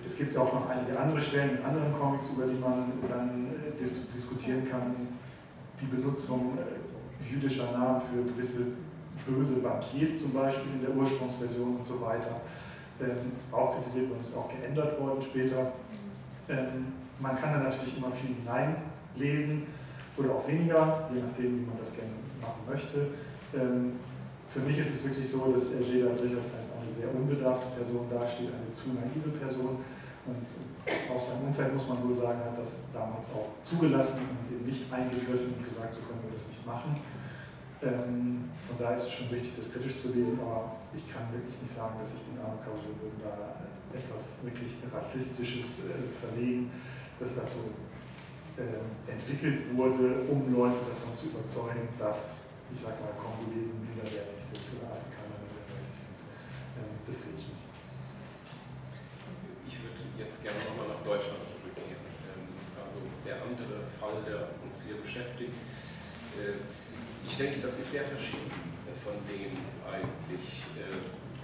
[0.04, 3.80] es gibt auch noch einige andere Stellen in anderen Comics, über die man dann äh,
[3.80, 4.96] dis diskutieren kann.
[5.80, 6.95] Die Benutzung äh,
[7.30, 8.68] jüdischer Namen für gewisse
[9.28, 12.42] böse Bankiers zum Beispiel in der Ursprungsversion und so weiter.
[13.02, 15.74] Ähm, ist auch kritisiert worden, ist auch geändert worden später.
[16.48, 19.64] Ähm, man kann da natürlich immer viel hineinlesen
[20.18, 23.08] oder auch weniger, je nachdem, wie man das gerne machen möchte.
[23.56, 24.00] Ähm,
[24.54, 28.48] für mich ist es wirklich so, dass Hergé da durchaus eine sehr unbedarfte Person dasteht,
[28.48, 29.80] eine zu naive Person.
[30.26, 30.42] Und
[31.14, 34.90] aus seinem Umfeld muss man wohl sagen, hat das damals auch zugelassen und eben nicht
[34.90, 36.98] eingegriffen und gesagt, so können wir das nicht machen.
[37.86, 41.54] Ähm, von daher ist es schon wichtig, das kritisch zu lesen, aber ich kann wirklich
[41.62, 43.62] nicht sagen, dass ich den würden da
[43.94, 46.72] etwas wirklich Rassistisches äh, verlegen,
[47.20, 47.70] das dazu
[48.58, 54.64] äh, entwickelt wurde, um Leute davon zu überzeugen, dass, ich sag mal, Kongolesen minderwertig sind
[54.74, 56.18] oder Afrikaner minderwertig sind.
[56.82, 57.55] Ähm, das sehe ich nicht.
[60.18, 62.00] Jetzt gerne nochmal nach Deutschland zurückgehen.
[62.32, 62.48] Ähm,
[62.80, 65.52] also der andere Fall, der uns hier beschäftigt,
[66.40, 66.56] äh,
[67.28, 68.48] ich denke, das ist sehr verschieden
[69.04, 69.52] von dem
[69.84, 70.96] eigentlich, äh,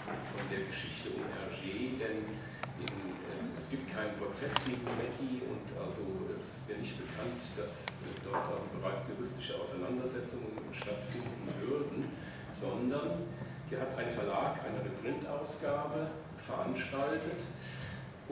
[0.07, 6.01] von der Geschichte um Hergé, denn äh, es gibt keinen Prozess gegen Mackie und also
[6.39, 7.85] es wäre nicht bekannt, dass
[8.23, 12.07] dort also bereits juristische Auseinandersetzungen stattfinden würden,
[12.49, 13.27] sondern
[13.69, 17.45] hier hat ein Verlag eine Printausgabe veranstaltet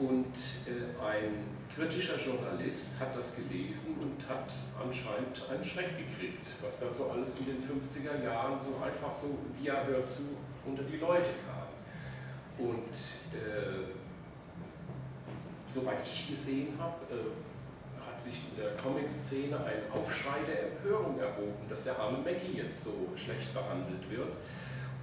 [0.00, 0.34] und
[0.66, 1.44] äh, ein
[1.74, 4.50] kritischer Journalist hat das gelesen und hat
[4.82, 9.38] anscheinend einen Schreck gekriegt, was da so alles in den 50er Jahren so einfach so
[9.58, 10.36] via Hörzu
[10.66, 11.68] unter die Leute kam.
[12.66, 12.92] Und
[13.32, 13.92] äh,
[15.66, 21.68] soweit ich gesehen habe, äh, hat sich in der Comic-Szene ein Aufschrei der Empörung erhoben,
[21.68, 24.32] dass der arme Mackie jetzt so schlecht behandelt wird.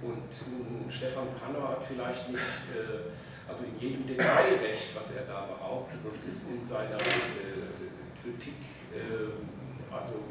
[0.00, 2.40] Und nun, Stefan Panner hat vielleicht nicht,
[2.70, 3.10] äh,
[3.50, 7.74] also in jedem Detail recht, was er da behauptet und ist in seiner äh,
[8.22, 8.54] Kritik,
[8.94, 10.22] äh, also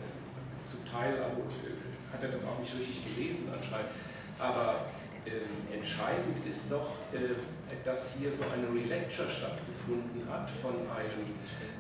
[0.64, 3.92] zum Teil, also äh, hat er das auch nicht richtig gelesen anscheinend,
[4.40, 4.86] aber
[5.26, 7.36] ähm, entscheidend ist doch, äh,
[7.84, 11.28] dass hier so eine Relecture stattgefunden hat von einem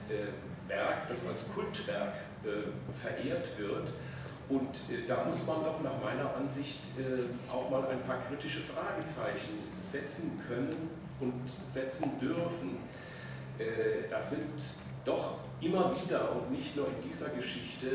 [0.10, 0.28] äh,
[0.68, 2.14] Werk, das als Kultwerk
[2.94, 3.88] verehrt wird
[4.50, 8.62] und äh, da muss man doch nach meiner Ansicht äh, auch mal ein paar kritische
[8.62, 10.90] Fragezeichen setzen können
[11.20, 12.78] und setzen dürfen.
[13.60, 14.48] Äh, da sind
[15.04, 17.88] doch immer wieder und nicht nur in dieser Geschichte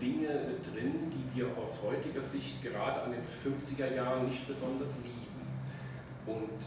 [0.00, 0.28] Dinge
[0.60, 5.46] drin, die wir aus heutiger Sicht gerade an den 50er Jahren nicht besonders lieben.
[6.26, 6.58] Und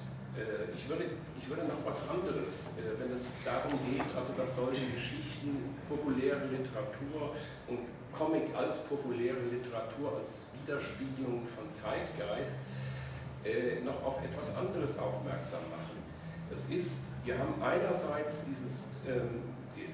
[0.78, 1.04] ich, würde,
[1.38, 7.36] ich würde noch was anderes, wenn es darum geht, also dass solche Geschichten, populäre Literatur
[7.68, 7.80] und
[8.18, 12.60] Comic als populäre Literatur, als Widerspiegelung von Zeitgeist,
[13.44, 15.98] äh, noch auf etwas anderes aufmerksam machen.
[16.50, 19.42] Das ist, wir haben einerseits dieses, ähm,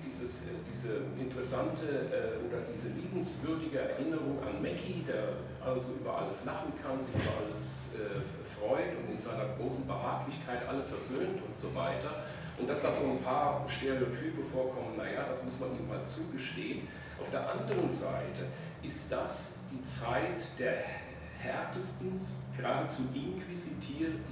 [0.05, 6.45] dieses, äh, diese interessante äh, oder diese liebenswürdige Erinnerung an Mackie, der also über alles
[6.45, 7.89] lachen kann, sich über alles
[8.57, 12.23] freut und in seiner großen Behaglichkeit alle versöhnt und so weiter.
[12.57, 16.87] Und dass da so ein paar Stereotype vorkommen, naja, das muss man ihm mal zugestehen.
[17.19, 18.45] Auf der anderen Seite
[18.81, 20.83] ist das die Zeit der
[21.39, 22.19] härtesten,
[22.55, 23.03] geradezu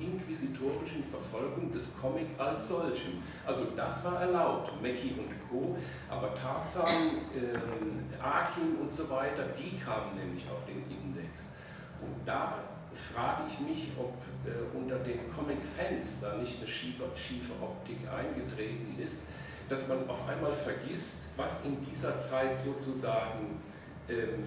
[0.02, 3.24] inquisitorischen Verfolgung des Comic als solchen.
[3.46, 5.78] Also das war erlaubt, Mackie und Co.,
[6.10, 6.88] aber Tarzan,
[7.36, 11.54] äh, Akin und so weiter, die kamen nämlich auf den Index.
[12.02, 12.56] Und da
[12.98, 14.14] frage ich mich, ob
[14.46, 19.24] äh, unter den Comic-Fans da nicht eine schiefe, schiefe Optik eingetreten ist,
[19.70, 23.62] dass man auf einmal vergisst, was in dieser Zeit sozusagen
[24.08, 24.44] ähm,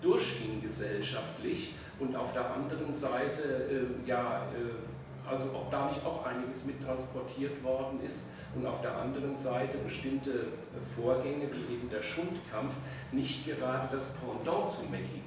[0.00, 6.24] durchging gesellschaftlich und auf der anderen Seite, äh, ja, äh, also ob da nicht auch
[6.24, 12.02] einiges mittransportiert worden ist und auf der anderen Seite bestimmte äh, Vorgänge wie eben der
[12.02, 12.74] Schundkampf
[13.12, 15.21] nicht gerade das Pendant zu Mackie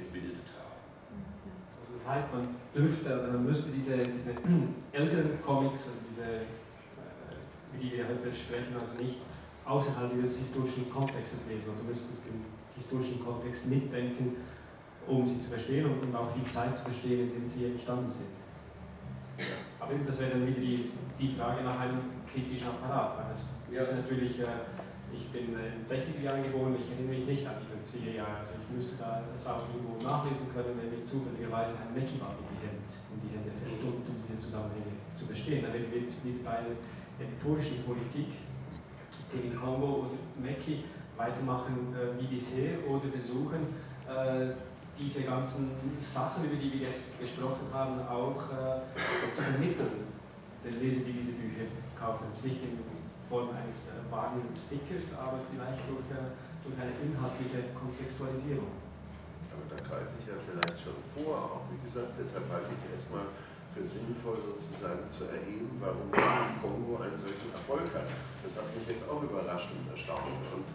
[2.05, 4.31] das heißt, man dürfte, man müsste diese, diese
[4.91, 6.45] älteren Comics, also diese
[7.81, 9.17] die wir heute sprechen, also nicht
[9.65, 11.69] außerhalb des historischen Kontextes lesen.
[11.69, 12.45] Und du müsstest den
[12.75, 14.37] historischen Kontext mitdenken,
[15.07, 19.47] um sie zu verstehen und auch die Zeit zu verstehen, in der sie entstanden sind.
[19.79, 21.99] Aber das wäre dann wieder die, die Frage nach einem
[22.31, 23.17] kritischen Apparat.
[23.17, 23.81] Weil das ja.
[23.81, 24.45] ist natürlich, äh,
[25.13, 28.41] ich bin in den 60er Jahren geboren, ich erinnere mich nicht an die 50er Jahre.
[28.41, 32.47] Also ich müsste da das auch irgendwo nachlesen können, wenn mir zufälligerweise ein Mackie in
[32.49, 35.63] die Hände, in die Hände fällt, um, um diese Zusammenhänge zu verstehen.
[35.63, 36.65] Da wären wir jetzt mit bei
[37.19, 38.33] rhetorischen Politik
[39.31, 40.83] gegen Kongo und Meki
[41.17, 43.71] weitermachen äh, wie bisher oder versuchen,
[44.07, 44.53] äh,
[44.97, 50.07] diese ganzen Sachen, über die wir jetzt gesprochen haben, auch äh, zu vermitteln,
[50.63, 51.67] den Lesern, die diese Bücher
[51.99, 52.25] kaufen.
[52.27, 52.79] Jetzt nicht in
[53.29, 58.71] Form eines äh, vagen Stickers, aber vielleicht durch, äh, durch eine inhaltliche Kontextualisierung.
[59.49, 63.25] Aber da greife ich ja vielleicht schon vor, auch wie gesagt, deshalb halte ich erstmal
[63.75, 66.07] für sinnvoll sozusagen zu erheben, warum
[66.63, 68.07] Kongo einen solchen Erfolg hat.
[68.39, 70.47] Das hat mich jetzt auch überrascht und erstaunt.
[70.55, 70.67] Und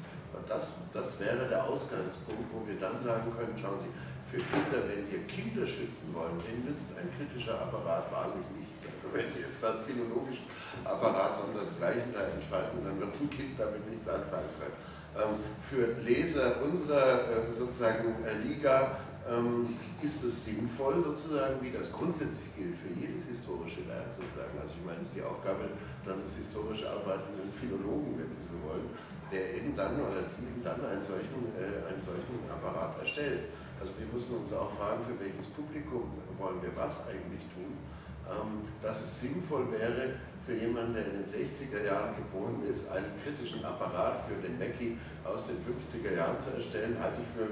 [0.44, 3.88] das, das wäre der Ausgangspunkt, wo wir dann sagen können, schauen Sie,
[4.30, 8.86] für Kinder, wenn wir Kinder schützen wollen, denen nützt ein kritischer Apparat wahrlich nichts.
[8.86, 10.46] Also wenn Sie jetzt dann philologischen
[10.86, 11.34] Apparat
[11.76, 14.78] Gleiche da entfalten, dann wird ein Kind damit nichts anfangen können.
[15.18, 19.66] Ähm, für Leser unserer äh, sozusagen äh, Liga ähm,
[20.00, 24.54] ist es sinnvoll sozusagen, wie das grundsätzlich gilt für jedes historische Werk sozusagen.
[24.60, 25.66] Also ich meine, es ist die Aufgabe
[26.06, 28.86] dann des historisch arbeitenden Philologen, wenn Sie so wollen,
[29.32, 33.50] der eben dann oder die eben dann einen solchen, äh, einen solchen Apparat erstellt.
[33.80, 37.80] Also wir müssen uns auch fragen, für welches Publikum wollen wir was eigentlich tun.
[38.28, 43.12] Ähm, dass es sinnvoll wäre, für jemanden, der in den 60er Jahren geboren ist, einen
[43.24, 47.48] kritischen Apparat für den Mackie aus den 50er Jahren zu erstellen, halte ich für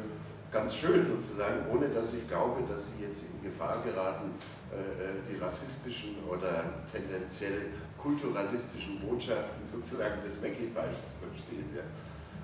[0.53, 4.33] ganz schön sozusagen, ohne dass ich glaube, dass sie jetzt in Gefahr geraten,
[4.73, 11.69] äh, äh, die rassistischen oder tendenziell kulturalistischen Botschaften sozusagen des Mackie falsch zu verstehen.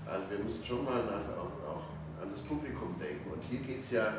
[0.05, 1.85] Also wir müssen schon mal nach, auch, auch
[2.35, 3.31] das Publikum denken.
[3.31, 4.13] Und hier geht es ja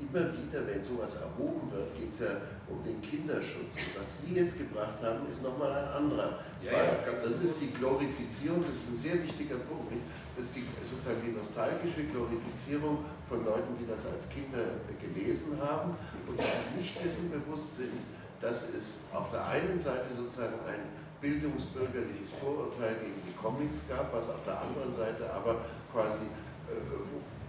[0.00, 2.32] immer wieder, wenn sowas erhoben wird, geht es ja
[2.68, 3.76] um den Kinderschutz.
[3.76, 6.98] Und was Sie jetzt gebracht haben, ist nochmal ein anderer Ja, Fall.
[7.06, 9.92] ja, das ist die Glorifizierung, das ist ein sehr wichtiger Punkt.
[10.36, 14.64] Das ist die, sozusagen die nostalgische Glorifizierung von Leuten, die das als Kinder
[15.00, 17.92] gelesen haben und die sich nicht dessen bewusst sind,
[18.40, 20.80] dass es auf der einen Seite sozusagen ein
[21.20, 26.28] bildungsbürgerliches Vorurteil gegen die Comics gab, was auf der anderen Seite aber quasi äh,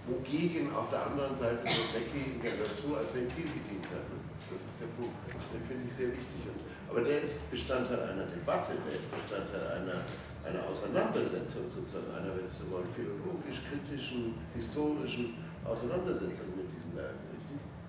[0.07, 4.07] wogegen auf der anderen Seite so Becky dazu als Ventil gedient hat.
[4.47, 5.15] Das ist der Punkt.
[5.27, 6.47] Den finde ich sehr wichtig.
[6.89, 10.07] Aber der ist Bestandteil einer Debatte, der ist Bestandteil einer,
[10.47, 15.35] einer Auseinandersetzung, sozusagen einer, wenn Sie so wollen, philologisch-kritischen, historischen
[15.67, 17.27] Auseinandersetzung mit diesen Werken.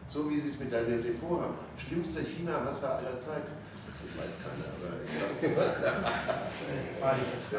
[0.09, 1.55] So wie Sie es mit Daniel Defoe haben.
[1.77, 3.53] Schlimmster China-Hasser aller Zeiten.
[4.05, 7.53] Ich weiß keiner, aber ich sage Das frage ich jetzt.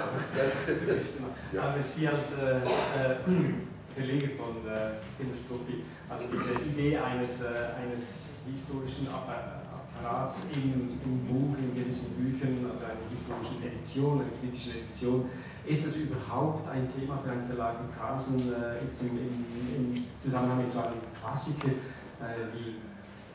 [1.53, 1.61] Ja.
[1.63, 3.19] Aber Sie als äh, äh,
[4.37, 8.03] von äh, Tim Struppi, also diese Idee eines, äh, eines
[8.49, 14.71] historischen Appa- Apparats im, im Buch, in gewissen Büchern oder einer historischen Edition, einer kritischen
[14.83, 15.29] Edition,
[15.65, 20.03] ist das überhaupt ein Thema für einen Verlag wie Carlsen äh, jetzt im, im, im
[20.21, 22.79] Zusammenhang mit so einem Klassiker äh, wie,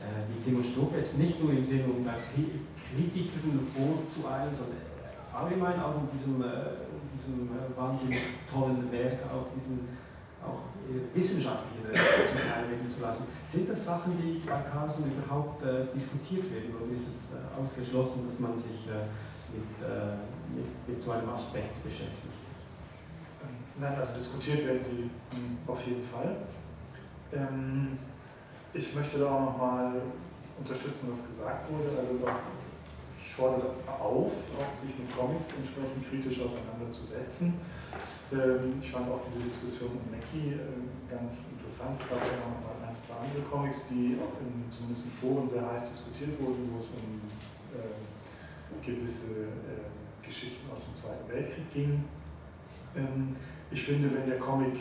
[0.00, 2.58] äh, wie Timo Strupp, jetzt nicht nur im Sinne, um da Kri-
[2.94, 4.78] Kritikern vorzueilen, sondern
[5.34, 6.78] allgemein auch in diesem, äh,
[7.12, 8.18] diesem äh, wahnsinnig
[8.50, 9.88] tollen Werk, auch diesen
[10.44, 13.24] auch äh, wissenschaftlichen äh, zum Teil werden zu lassen.
[13.48, 18.24] Sind das Sachen, die bei Carlsen überhaupt äh, diskutiert werden oder ist es äh, ausgeschlossen,
[18.24, 19.08] dass man sich äh,
[19.50, 19.88] mit,
[20.54, 22.44] mit, mit so einem Aspekt beschäftigt?
[23.78, 26.36] Nein, also diskutiert werden sie ähm, auf jeden Fall.
[27.32, 27.98] Ähm,
[28.72, 30.02] ich möchte da auch nochmal
[30.58, 31.90] unterstützen, was gesagt wurde.
[31.98, 32.18] Also
[33.36, 37.54] fordere auf, auch sich mit Comics entsprechend kritisch auseinanderzusetzen.
[38.32, 41.98] Ähm, ich fand auch diese Diskussion um Mackie ähm, ganz interessant.
[41.98, 45.48] Es gab ja noch mal ein, zwei andere Comics, die auch in, zumindest in Foren
[45.50, 47.20] sehr heiß diskutiert wurden, wo es um
[47.74, 48.02] ähm,
[48.80, 49.50] gewisse
[50.22, 52.04] Geschichten aus dem Zweiten Weltkrieg ging.
[53.70, 54.76] Ich finde, wenn der Comic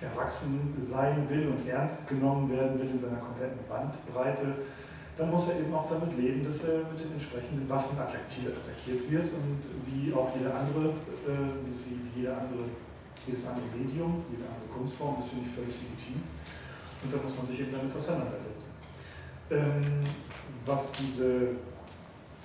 [0.00, 4.54] erwachsen sein will und ernst genommen werden will in seiner kompletten Bandbreite,
[5.20, 9.28] dann muss er eben auch damit leben, dass er mit den entsprechenden Waffen attackiert, wird
[9.36, 10.96] und wie auch jede andere,
[11.28, 12.64] äh, wie jede andere,
[13.26, 16.24] jedes andere Medium, jede andere Kunstform, das finde ich völlig legitim.
[17.04, 18.72] Und da muss man sich eben damit auseinandersetzen.
[19.50, 20.00] Ähm,
[20.64, 21.60] was diese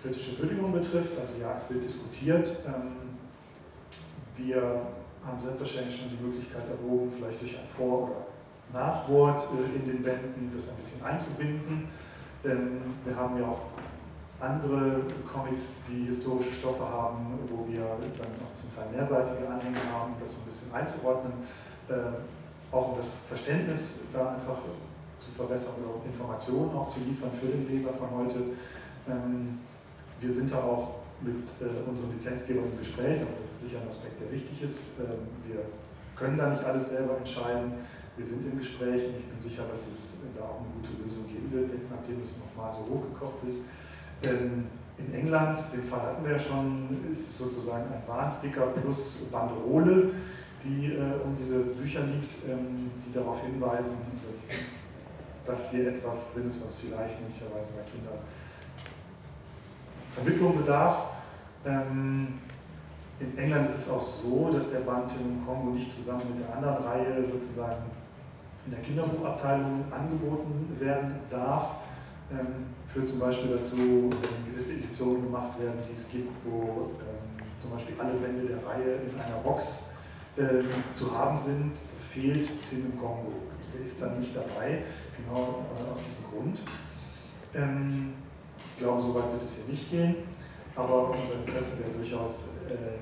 [0.04, 2.60] kritische Würdigung betrifft, also ja, es wird diskutiert.
[2.68, 3.16] Ähm,
[4.36, 4.92] wir
[5.26, 8.28] haben selbstverständlich schon die Möglichkeit erwogen, vielleicht durch ein Vor- oder
[8.74, 11.88] Nachwort äh, in den Bänden das ein bisschen einzubinden.
[12.46, 13.62] Denn wir haben ja auch
[14.40, 20.14] andere Comics, die historische Stoffe haben, wo wir dann auch zum Teil mehrseitige Anhänge haben,
[20.14, 21.34] um das so ein bisschen einzuordnen.
[21.90, 24.58] Äh, auch um das Verständnis da einfach
[25.20, 28.40] zu verbessern oder Informationen auch zu liefern für den Leser von heute.
[29.08, 29.60] Ähm,
[30.20, 33.88] wir sind da auch mit äh, unseren Lizenzgebern im Gespräch, also das ist sicher ein
[33.88, 34.80] Aspekt, der wichtig ist.
[35.00, 35.62] Ähm, wir
[36.16, 37.74] können da nicht alles selber entscheiden.
[38.18, 41.28] Wir sind im Gespräch und ich bin sicher, dass es da auch eine gute Lösung
[41.28, 43.68] geben wird, jetzt nachdem es nochmal so hochgekocht ist.
[44.24, 50.12] Ähm, in England, den Fall hatten wir ja schon, ist sozusagen ein Warnsticker plus Banderole,
[50.64, 54.48] die äh, um diese Bücher liegt, ähm, die darauf hinweisen, dass,
[55.46, 58.24] dass hier etwas drin ist, was vielleicht möglicherweise bei Kindern
[60.14, 60.98] Vermittlung bedarf.
[61.66, 62.40] Ähm,
[63.20, 66.56] in England ist es auch so, dass der Band im Kongo nicht zusammen mit der
[66.56, 67.84] anderen Reihe sozusagen
[68.66, 71.78] in der Kinderbuchabteilung angeboten werden darf.
[72.32, 77.46] Ähm, führt zum Beispiel dazu, wenn gewisse Editionen gemacht werden, die es gibt, wo ähm,
[77.60, 79.80] zum Beispiel alle Bände der Reihe in einer Box
[80.38, 81.74] ähm, zu haben sind,
[82.12, 83.34] fehlt Tim im Kongo.
[83.74, 84.84] Der ist dann nicht dabei,
[85.18, 86.62] genau äh, aus diesem Grund.
[88.58, 90.16] Ich glaube, so weit wird es hier nicht gehen,
[90.76, 93.00] aber unser Interesse wäre durchaus, äh,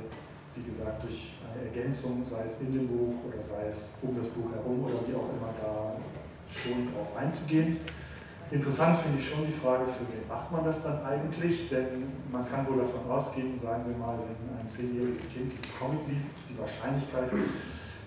[0.55, 4.29] wie gesagt, durch eine Ergänzung, sei es in dem Buch oder sei es um das
[4.29, 5.95] Buch herum oder wie auch immer, da
[6.47, 7.77] schon drauf einzugehen.
[8.51, 11.69] Interessant finde ich schon die Frage, für wen macht man das dann eigentlich?
[11.69, 16.01] Denn man kann wohl davon ausgehen, sagen wir mal, wenn ein zehnjähriges Kind diesen Comic
[16.07, 17.31] liest, ist die Wahrscheinlichkeit,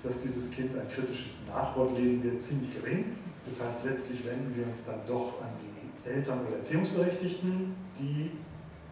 [0.05, 3.17] dass dieses Kind ein kritisches Nachwort lesen wird, ziemlich gering.
[3.45, 8.31] Das heißt, letztlich wenden wir uns dann doch an die Eltern oder Erziehungsberechtigten, die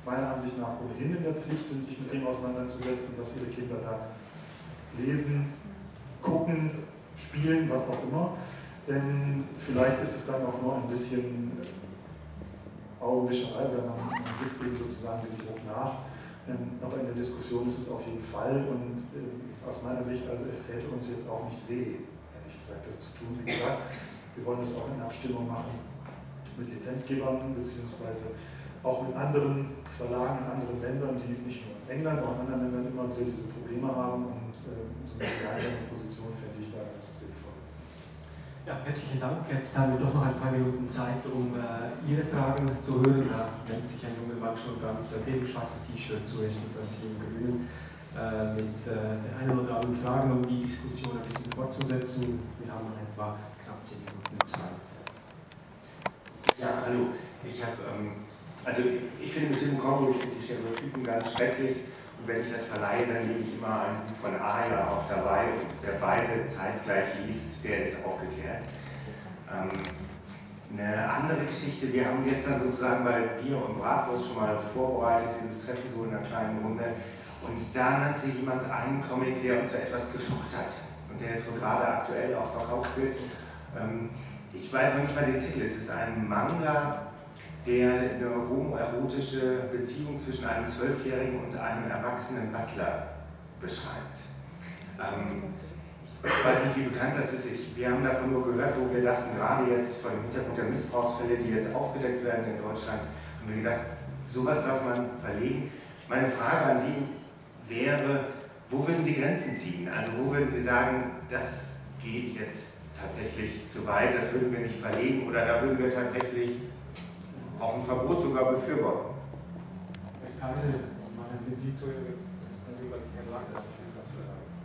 [0.05, 3.77] meiner Ansicht nach ohnehin in der Pflicht sind, sich mit dem auseinanderzusetzen, was ihre Kinder
[3.83, 4.09] da
[4.99, 5.47] lesen,
[6.23, 6.71] gucken,
[7.17, 8.37] spielen, was auch immer.
[8.87, 11.53] Denn vielleicht ist es dann auch noch ein bisschen
[13.01, 16.05] Augenwischerei, wenn man, gibt dem sozusagen den Druck nach.
[16.47, 20.29] Ähm, aber in der Diskussion ist es auf jeden Fall und äh, aus meiner Sicht,
[20.29, 22.05] also es täte uns jetzt auch nicht weh,
[22.37, 23.33] ehrlich gesagt, das zu tun.
[23.41, 23.81] Wie gesagt,
[24.37, 25.79] Wir wollen das auch in Abstimmung machen
[26.59, 28.35] mit Lizenzgebern beziehungsweise
[28.85, 32.61] auch mit anderen Verlagen in anderen Ländern, die nicht nur in England, auch in anderen
[32.68, 36.85] Ländern immer wieder diese Probleme haben und äh, so eine gemeinsame Position fände ich da
[36.85, 37.57] ganz sinnvoll.
[38.68, 39.49] Ja, herzlichen Dank.
[39.49, 43.28] Jetzt haben wir doch noch ein paar Minuten Zeit, um äh, Ihre Fragen zu hören.
[43.28, 46.89] Da wendet sich ein junger Mann schon ganz äh, dem schwarzen T-Shirt zuerst und dann
[46.93, 47.68] Sie im Grünen
[48.12, 52.41] äh, mit äh, der einen oder anderen Fragen, um die Diskussion ein bisschen fortzusetzen.
[52.61, 54.85] Wir haben noch etwa knapp zehn Minuten Zeit.
[56.61, 57.16] Ja, hallo.
[57.45, 58.24] Ich habe ähm
[58.65, 58.83] also
[59.21, 61.77] ich finde mit diesem Kongo, ich finde die Stereotypen ganz schrecklich.
[62.19, 65.45] Und wenn ich das verleihe, dann nehme ich immer ein Buch von Aya auch dabei.
[65.53, 68.65] Und wer beide zeitgleich liest, der ist aufgeklärt.
[69.53, 69.69] Ähm,
[70.77, 75.65] eine andere Geschichte, wir haben gestern sozusagen bei Bier und Bratwurst schon mal vorbereitet, dieses
[75.65, 76.85] Treffen so in einer kleinen Runde.
[77.47, 80.73] Und da nannte jemand einen Comic, der uns so etwas geschockt hat
[81.11, 83.15] und der jetzt so gerade aktuell auch verkauft wird.
[83.79, 84.11] Ähm,
[84.53, 87.04] ich weiß noch nicht mal den Titel, es ist ein Manga
[87.67, 93.09] der eine homoerotische Beziehung zwischen einem Zwölfjährigen und einem erwachsenen Butler
[93.61, 94.21] beschreibt.
[94.99, 95.45] Ähm,
[96.23, 97.47] ich weiß nicht, wie bekannt das ist.
[97.47, 100.65] Ich, wir haben davon nur gehört, wo wir dachten, gerade jetzt vor dem Hintergrund der
[100.65, 103.81] Missbrauchsfälle, die jetzt aufgedeckt werden in Deutschland, haben wir gedacht,
[104.29, 105.71] sowas darf man verlegen.
[106.09, 108.29] Meine Frage an Sie wäre,
[108.71, 109.89] wo würden Sie Grenzen ziehen?
[109.89, 114.81] Also wo würden Sie sagen, das geht jetzt tatsächlich zu weit, das würden wir nicht
[114.81, 116.53] verlegen oder da würden wir tatsächlich
[117.61, 119.15] auch ein Verbot sogar befürworten.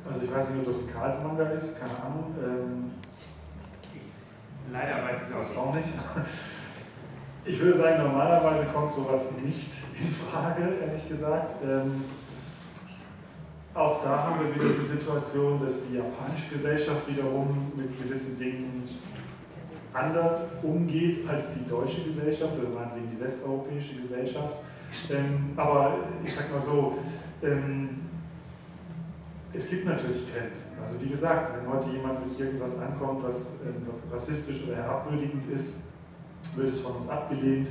[0.10, 2.36] Also ich weiß nicht, ob das ein Karlsmanga ist, keine Ahnung.
[2.44, 2.92] Ähm,
[4.72, 5.90] Leider weiß ich es auch nicht.
[7.46, 11.56] Ich würde sagen, normalerweise kommt sowas nicht in Frage, ehrlich gesagt.
[11.64, 12.04] Ähm,
[13.74, 18.84] auch da haben wir wieder die Situation, dass die japanische Gesellschaft wiederum mit gewissen Dingen
[19.94, 24.56] anders umgeht als die deutsche Gesellschaft oder meinetwegen die westeuropäische Gesellschaft.
[25.10, 26.98] Ähm, aber ich sag mal so,
[27.44, 28.02] ähm,
[29.54, 30.78] es gibt natürlich Grenzen.
[30.82, 35.52] Also wie gesagt, wenn heute jemand mit irgendwas ankommt, was, ähm, was rassistisch oder herabwürdigend
[35.52, 35.76] ist,
[36.56, 37.70] wird es von uns abgelehnt.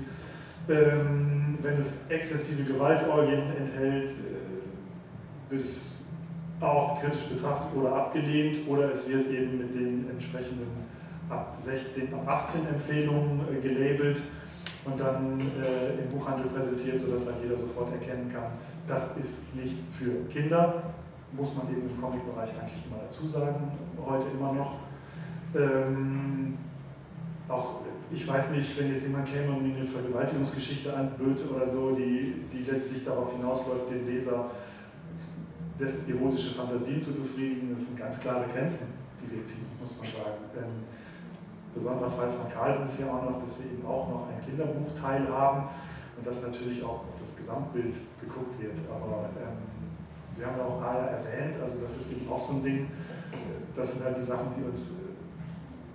[0.69, 5.93] Ähm, wenn es exzessive Gewaltorgien enthält, äh, wird es
[6.61, 10.67] auch kritisch betrachtet oder abgelehnt oder es wird eben mit den entsprechenden
[11.29, 14.21] ab 16, ab 18 Empfehlungen äh, gelabelt
[14.85, 18.53] und dann äh, im Buchhandel präsentiert, sodass dann jeder sofort erkennen kann,
[18.87, 20.95] das ist nichts für Kinder.
[21.33, 23.73] Muss man eben im Comic-Bereich eigentlich immer dazu sagen,
[24.07, 24.77] heute immer noch.
[25.55, 26.57] Ähm,
[27.49, 31.93] auch ich weiß nicht, wenn jetzt jemand käme und mir eine Vergewaltigungsgeschichte anböte oder so,
[31.93, 34.51] die, die letztlich darauf hinausläuft, den Leser
[35.79, 40.07] dessen erotische Fantasien zu befriedigen, das sind ganz klare Grenzen, die wir ziehen, muss man
[40.07, 40.39] sagen.
[40.57, 40.85] Ähm,
[41.79, 45.29] besonderer Fall von Karlsen ist ja auch noch, dass wir eben auch noch ein Kinderbuchteil
[45.29, 45.69] haben
[46.17, 48.77] und dass natürlich auch auf das Gesamtbild geguckt wird.
[48.91, 49.79] Aber ähm,
[50.37, 52.87] Sie haben ja auch Aya erwähnt, also das ist eben auch so ein Ding,
[53.75, 54.91] das sind halt die Sachen, die uns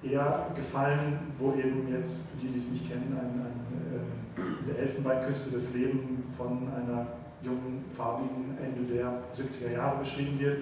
[0.04, 3.64] eher gefallen, wo eben jetzt, für die, die es nicht kennen, ein, ein,
[3.96, 7.08] äh, der Elfenbeinküste das Leben von einer
[7.42, 10.60] jungen, farbigen Ende der 70er Jahre beschrieben wird,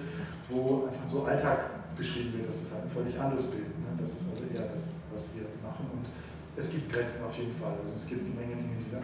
[0.48, 2.50] wo einfach so Alltag beschrieben wird.
[2.50, 3.66] Das ist halt ein völlig anderes Bild.
[3.78, 3.98] Ne?
[3.98, 5.86] Das ist also eher das was wir machen.
[5.92, 6.06] Und
[6.56, 7.72] es gibt Grenzen auf jeden Fall.
[7.72, 9.00] Also es gibt eine Menge Dinge, die da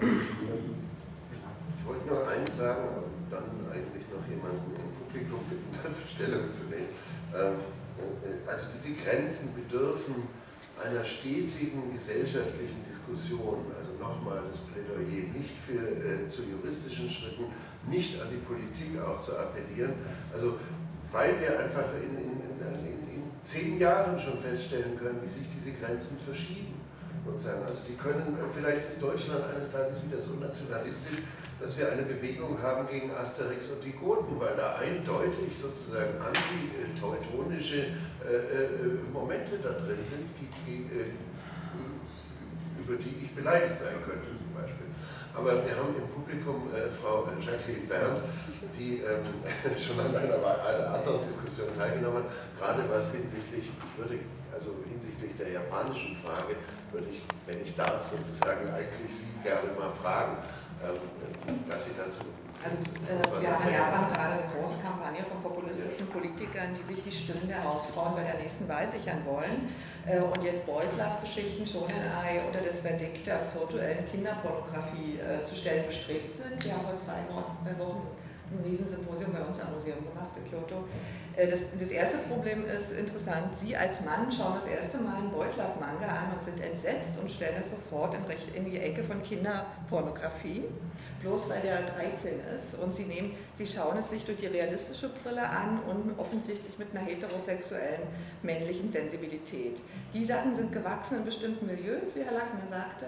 [0.00, 6.50] Ich wollte nur eins sagen und dann eigentlich noch jemanden im Publikum bitten, dazu Stellung
[6.50, 6.92] zu nehmen.
[7.34, 7.58] Ähm,
[7.98, 10.26] äh, also diese Grenzen bedürfen
[10.78, 13.66] einer stetigen gesellschaftlichen Diskussion.
[13.74, 17.50] Also nochmal das Plädoyer nicht für, äh, zu juristischen Schritten,
[17.90, 19.94] nicht an die Politik auch zu appellieren.
[20.32, 20.58] Also
[21.10, 23.07] weil wir einfach in, in, in, in
[23.42, 26.74] zehn Jahren schon feststellen können, wie sich diese Grenzen verschieben.
[27.26, 31.18] Also Sie können, vielleicht ist Deutschland eines Tages wieder so nationalistisch,
[31.60, 37.76] dass wir eine Bewegung haben gegen Asterix und die Goten, weil da eindeutig sozusagen anti-teutonische
[37.76, 41.10] äh, äh, Momente da drin sind, die, die, äh,
[42.78, 44.87] über die ich beleidigt sein könnte zum Beispiel.
[45.38, 48.26] Aber wir haben im Publikum äh, Frau Jacqueline Berndt,
[48.76, 49.22] die ähm,
[49.78, 54.18] schon an einer, einer, anderen Diskussion teilgenommen hat, gerade was hinsichtlich, ich würde,
[54.52, 56.58] also hinsichtlich der japanischen Frage,
[56.90, 60.42] würde ich, wenn ich darf, sozusagen eigentlich Sie gerne mal fragen,
[60.82, 62.26] ähm, dass Sie dazu
[62.64, 67.02] also, äh, wir haben in Japan gerade eine große Kampagne von populistischen Politikern, die sich
[67.02, 69.70] die Stimmen der Hausfrauen bei der nächsten Wahl sichern wollen
[70.06, 76.34] äh, und jetzt Boyslav-Geschichten, Shonen-Ai oder das Verdeck der virtuellen Kinderpornografie äh, zu stellen bestrebt
[76.34, 76.64] sind.
[76.64, 78.08] Wir haben vor zwei Wochen
[78.50, 80.84] ein Riesensymposium bei uns am Museum gemacht in Kyoto.
[81.38, 85.30] Äh, das, das, erste Problem ist interessant, Sie als Mann schauen das erste Mal einen
[85.30, 88.22] Boyslav-Manga an und sind entsetzt und stellen es sofort in,
[88.54, 90.64] in die Ecke von Kinderpornografie,
[91.22, 92.74] bloß weil der 13 ist.
[92.74, 96.88] Und Sie, nehmen, Sie schauen es sich durch die realistische Brille an und offensichtlich mit
[96.92, 98.02] einer heterosexuellen
[98.42, 99.78] männlichen Sensibilität.
[100.12, 103.06] Die Sachen sind gewachsen in bestimmten Milieus, wie Herr Lackner sagte,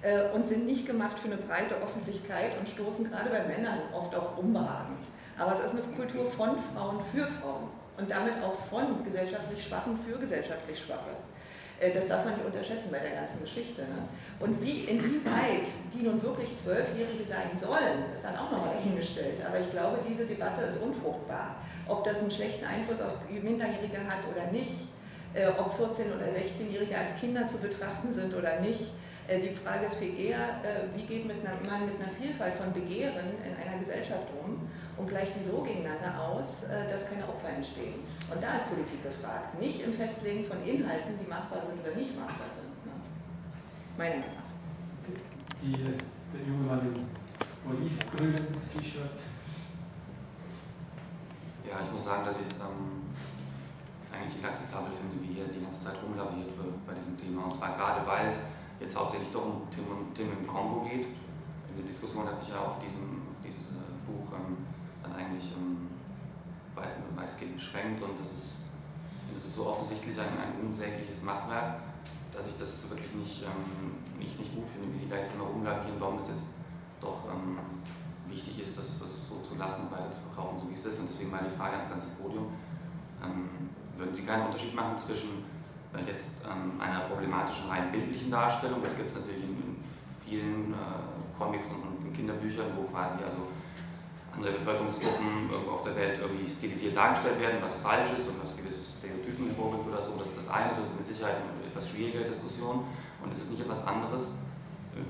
[0.00, 4.14] äh, und sind nicht gemacht für eine breite Öffentlichkeit und stoßen gerade bei Männern oft
[4.14, 4.96] auf Unbehagen.
[5.38, 7.68] Aber es ist eine Kultur von Frauen für Frauen
[7.98, 11.16] und damit auch von gesellschaftlich Schwachen für gesellschaftlich Schwache.
[11.78, 13.82] Äh, das darf man nicht unterschätzen bei der ganzen Geschichte.
[13.82, 14.08] Ne?
[14.40, 19.40] Und wie, inwieweit die nun wirklich Zwölfjährige sein sollen, ist dann auch nochmal dahingestellt.
[19.46, 21.56] Aber ich glaube, diese Debatte ist unfruchtbar.
[21.86, 24.88] Ob das einen schlechten Einfluss auf Minderjährige hat oder nicht,
[25.34, 28.88] äh, ob 14- oder 16-Jährige als Kinder zu betrachten sind oder nicht,
[29.28, 30.60] äh, die Frage ist viel eher,
[30.94, 34.55] wie geht man mit einer Vielfalt von Begehren in einer Gesellschaft um
[35.06, 38.02] und gleicht die so gegeneinander aus, äh, dass keine Opfer entstehen.
[38.26, 42.18] Und da ist Politik gefragt, nicht im Festlegen von Inhalten, die machbar sind oder nicht
[42.18, 42.74] machbar sind.
[42.82, 42.98] Ne?
[43.96, 44.50] Meiner Meinung nach.
[45.62, 47.06] Die, der junge Mann im
[47.70, 49.14] olivgrünen T-Shirt.
[51.62, 53.06] Ja, ich muss sagen, dass ich es ähm,
[54.10, 57.46] eigentlich inakzeptabel finde, wie hier die ganze Zeit rumlaviert wird bei diesem Thema.
[57.46, 58.42] Und zwar gerade, weil es
[58.80, 61.06] jetzt hauptsächlich doch um Themen, Themen im Kongo geht.
[61.78, 64.65] Die Diskussion hat sich ja auf, diesem, auf dieses äh, Buch ähm,
[65.16, 65.88] eigentlich ähm,
[66.74, 68.56] weit, weitestgehend beschränkt und das ist,
[69.34, 71.80] das ist so offensichtlich ein, ein unsägliches Machwerk,
[72.32, 75.44] dass ich das wirklich nicht, ähm, nicht, nicht gut finde, wie sie da jetzt immer
[75.44, 76.46] rumlavieren, warum das jetzt
[77.00, 77.58] doch ähm,
[78.28, 81.00] wichtig ist, das, das so zu lassen und weiter zu verkaufen, so wie es ist.
[81.00, 82.52] Und deswegen mal die Frage ans ganze Podium.
[83.22, 85.44] Ähm, würden Sie keinen Unterschied machen zwischen
[85.94, 89.76] äh, jetzt ähm, einer problematischen rein bildlichen Darstellung, das gibt es natürlich in, in
[90.24, 90.76] vielen äh,
[91.36, 93.48] Comics und, und Kinderbüchern, wo quasi also
[94.36, 98.78] andere Bevölkerungsgruppen auf der Welt irgendwie stilisiert dargestellt werden, was falsch ist und was gewisse
[98.98, 100.12] Stereotypen hervorgibt oder so.
[100.18, 102.84] Das ist das eine, das ist mit Sicherheit eine etwas schwierige Diskussion
[103.24, 104.32] und es ist nicht etwas anderes,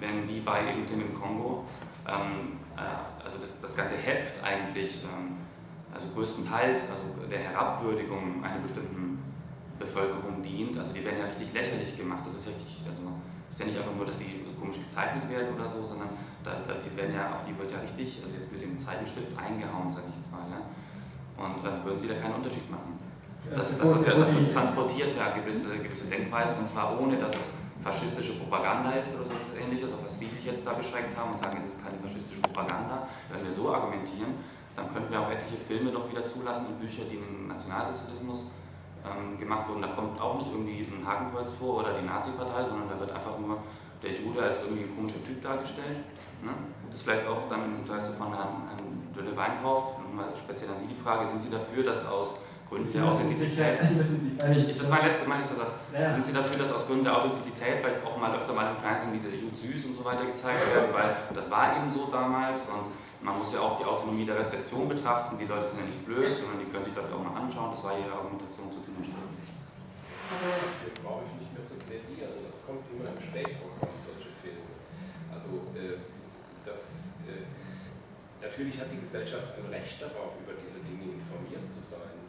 [0.00, 1.64] wenn wie bei eben Tim im Kongo,
[2.06, 5.36] ähm, äh, also das, das, ganze Heft eigentlich, ähm,
[5.92, 9.22] also größtenteils also der Herabwürdigung einer bestimmten
[9.78, 10.76] Bevölkerung dient.
[10.76, 13.02] Also die werden ja richtig lächerlich gemacht, das ist richtig, also
[13.50, 16.10] ist ja nicht einfach nur, dass die komisch gezeichnet werden oder so, sondern
[16.42, 19.30] da, da, die werden ja, auf die wird ja richtig, also jetzt mit dem Zeichenstift
[19.38, 20.46] eingehauen, sage ich jetzt mal.
[20.50, 20.64] Ja?
[21.36, 22.98] Und dann würden sie da keinen Unterschied machen.
[23.54, 27.30] Das, das, ist ja, das ist transportiert ja gewisse, gewisse Denkweisen und zwar ohne, dass
[27.30, 31.30] es faschistische Propaganda ist oder so ähnliches, auf was Sie sich jetzt da beschränkt haben
[31.30, 33.06] und sagen, es ist keine faschistische Propaganda.
[33.30, 34.34] Wenn wir so argumentieren,
[34.74, 38.46] dann könnten wir auch etliche Filme noch wieder zulassen und Bücher, die den Nationalsozialismus
[39.06, 39.82] ähm, gemacht wurden.
[39.82, 43.38] Da kommt auch nicht irgendwie ein Hakenkreuz vor oder die Nazi-Partei, sondern da wird einfach
[43.38, 43.58] nur
[44.02, 45.98] der Jude als irgendwie ein komischer Typ dargestellt.
[46.42, 46.52] Ne?
[46.88, 50.78] Das ist vielleicht auch dann im Interesse von Herrn, Herrn Dölle Weinkauf, mal speziell an
[50.78, 52.34] Sie die Frage, sind Sie dafür, dass aus
[52.68, 56.10] Gründen der Authentizität, ich, das ist mein letzter, mein letzter Satz, ja.
[56.10, 59.12] sind Sie dafür, dass aus Gründen der Authentizität vielleicht auch mal öfter mal im Fernsehen
[59.14, 62.90] diese Jud süß und so weiter gezeigt werden, weil das war eben so damals und
[63.22, 66.26] man muss ja auch die Autonomie der Rezeption betrachten, die Leute sind ja nicht blöd,
[66.26, 68.98] sondern die können sich das ja auch mal anschauen, das war Ihre Argumentation zu Tim
[68.98, 69.34] Stellen.
[70.26, 74.74] Hier brauche ich nicht mehr zu plädieren, das kommt immer im Spätprogramm, solche Filme.
[75.30, 76.02] Also äh,
[76.66, 77.46] das, äh,
[78.42, 82.25] natürlich hat die Gesellschaft ein Recht darauf, über diese Dinge informiert zu sein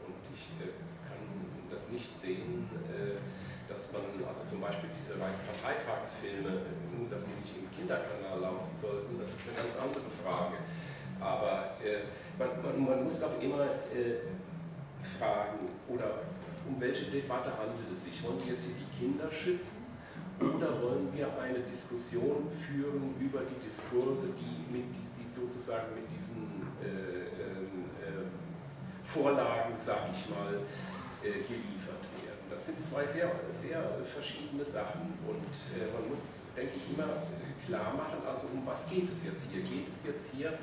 [1.05, 1.21] kann
[1.69, 3.17] das nicht sehen, äh,
[3.69, 9.19] dass man, also zum Beispiel diese Reichsparteitagsfilme, äh, dass die nicht im Kinderkanal laufen sollten,
[9.19, 10.57] das ist eine ganz andere Frage.
[11.19, 12.05] Aber äh,
[12.37, 13.65] man, man, man, muss doch immer
[15.17, 16.21] fragen, oder
[16.67, 18.23] um welche Debatte handelt es sich?
[18.23, 19.87] Wollen Sie jetzt hier die Kinder schützen
[20.39, 24.85] oder wollen wir eine Diskussion führen über die Diskurse, die, mit,
[25.17, 27.26] die sozusagen mit diesen äh,
[29.07, 30.59] Vorlagen, sag ich mal,
[31.23, 32.43] äh, geliefert werden?
[32.49, 33.81] Das sind zwei sehr, sehr
[34.13, 37.07] verschiedene Sachen und äh, man muss, denke ich, immer
[37.65, 39.61] klar machen, also um was geht es jetzt hier?
[39.61, 40.57] Geht es jetzt hier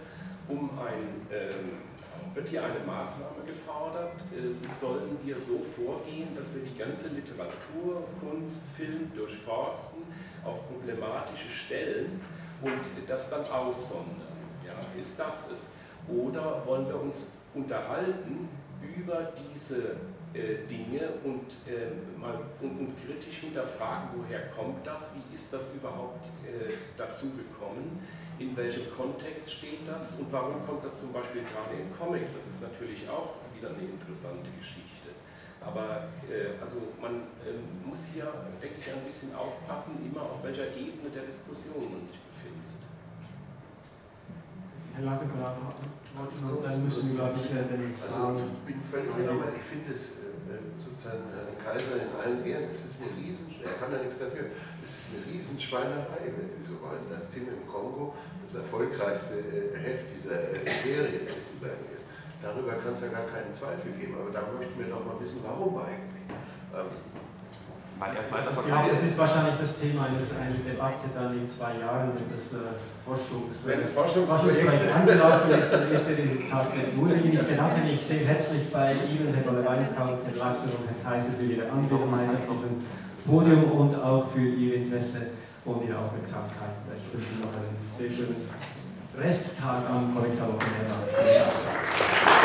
[0.49, 6.62] um ein, ähm, wird hier eine Maßnahme gefordert, äh, sollen wir so vorgehen, dass wir
[6.62, 10.03] die ganze Literatur, Kunst, Film durchforsten
[10.45, 12.20] auf problematische Stellen
[12.61, 14.20] und das dann aussondern.
[14.66, 15.70] Ja, ist das es?
[16.09, 18.48] Oder wollen wir uns unterhalten
[18.96, 19.96] über diese
[20.32, 25.74] äh, Dinge und, äh, mal, und, und, kritisch hinterfragen, woher kommt das, wie ist das
[25.74, 28.00] überhaupt äh, dazu gekommen?
[28.38, 32.34] in welchem Kontext steht das und warum kommt das zum Beispiel gerade im Comic?
[32.34, 35.14] Das ist natürlich auch wieder eine interessante Geschichte.
[35.61, 38.26] Aber äh, also man äh, muss hier,
[38.61, 42.18] denke ich, ein bisschen aufpassen, immer auf welcher Ebene der Diskussion man sich
[44.95, 45.59] Herr Lagergraf
[46.14, 48.30] und dann müssen wir, glaube ich, äh, den Saal...
[48.30, 52.70] Also ich bin völlig genau, ich finde es äh, sozusagen Herrn Kaiser in allen Ehren,
[52.70, 56.62] es ist eine riesen, er kann ja nichts dafür, es ist eine Riesenschweinerei, wenn Sie
[56.62, 58.14] so wollen, dass Tim im Kongo
[58.47, 62.07] das erfolgreichste äh, Heft dieser Serie sozusagen ist.
[62.38, 65.42] Darüber kann es ja gar keinen Zweifel geben, aber da möchten wir doch mal wissen,
[65.42, 66.30] warum eigentlich.
[67.99, 71.78] Weil erst weiter ja, das ist wahrscheinlich das Thema eines, einer Debatte dann in zwei
[71.78, 72.74] Jahren, wenn das äh,
[73.07, 77.14] Forschungs, wenn das Forschungsprojekt angelaufen ist, dann ist der Resultat sehr gut.
[77.22, 81.47] Ich bedanke mich sehr herzlich bei Ihnen, Herr Golle-Weinkauf, Herr Lachter und Herr Kaiser für
[81.47, 82.82] Ihre Anwesenheit auf diesem
[83.24, 86.74] Podium und auch für Ihr Interesse und Ihre Aufmerksamkeit.
[86.99, 88.51] Ich wünsche Ihnen noch einen sehr schönen
[89.16, 92.43] Resttag am Kollektiv Vielen Dank.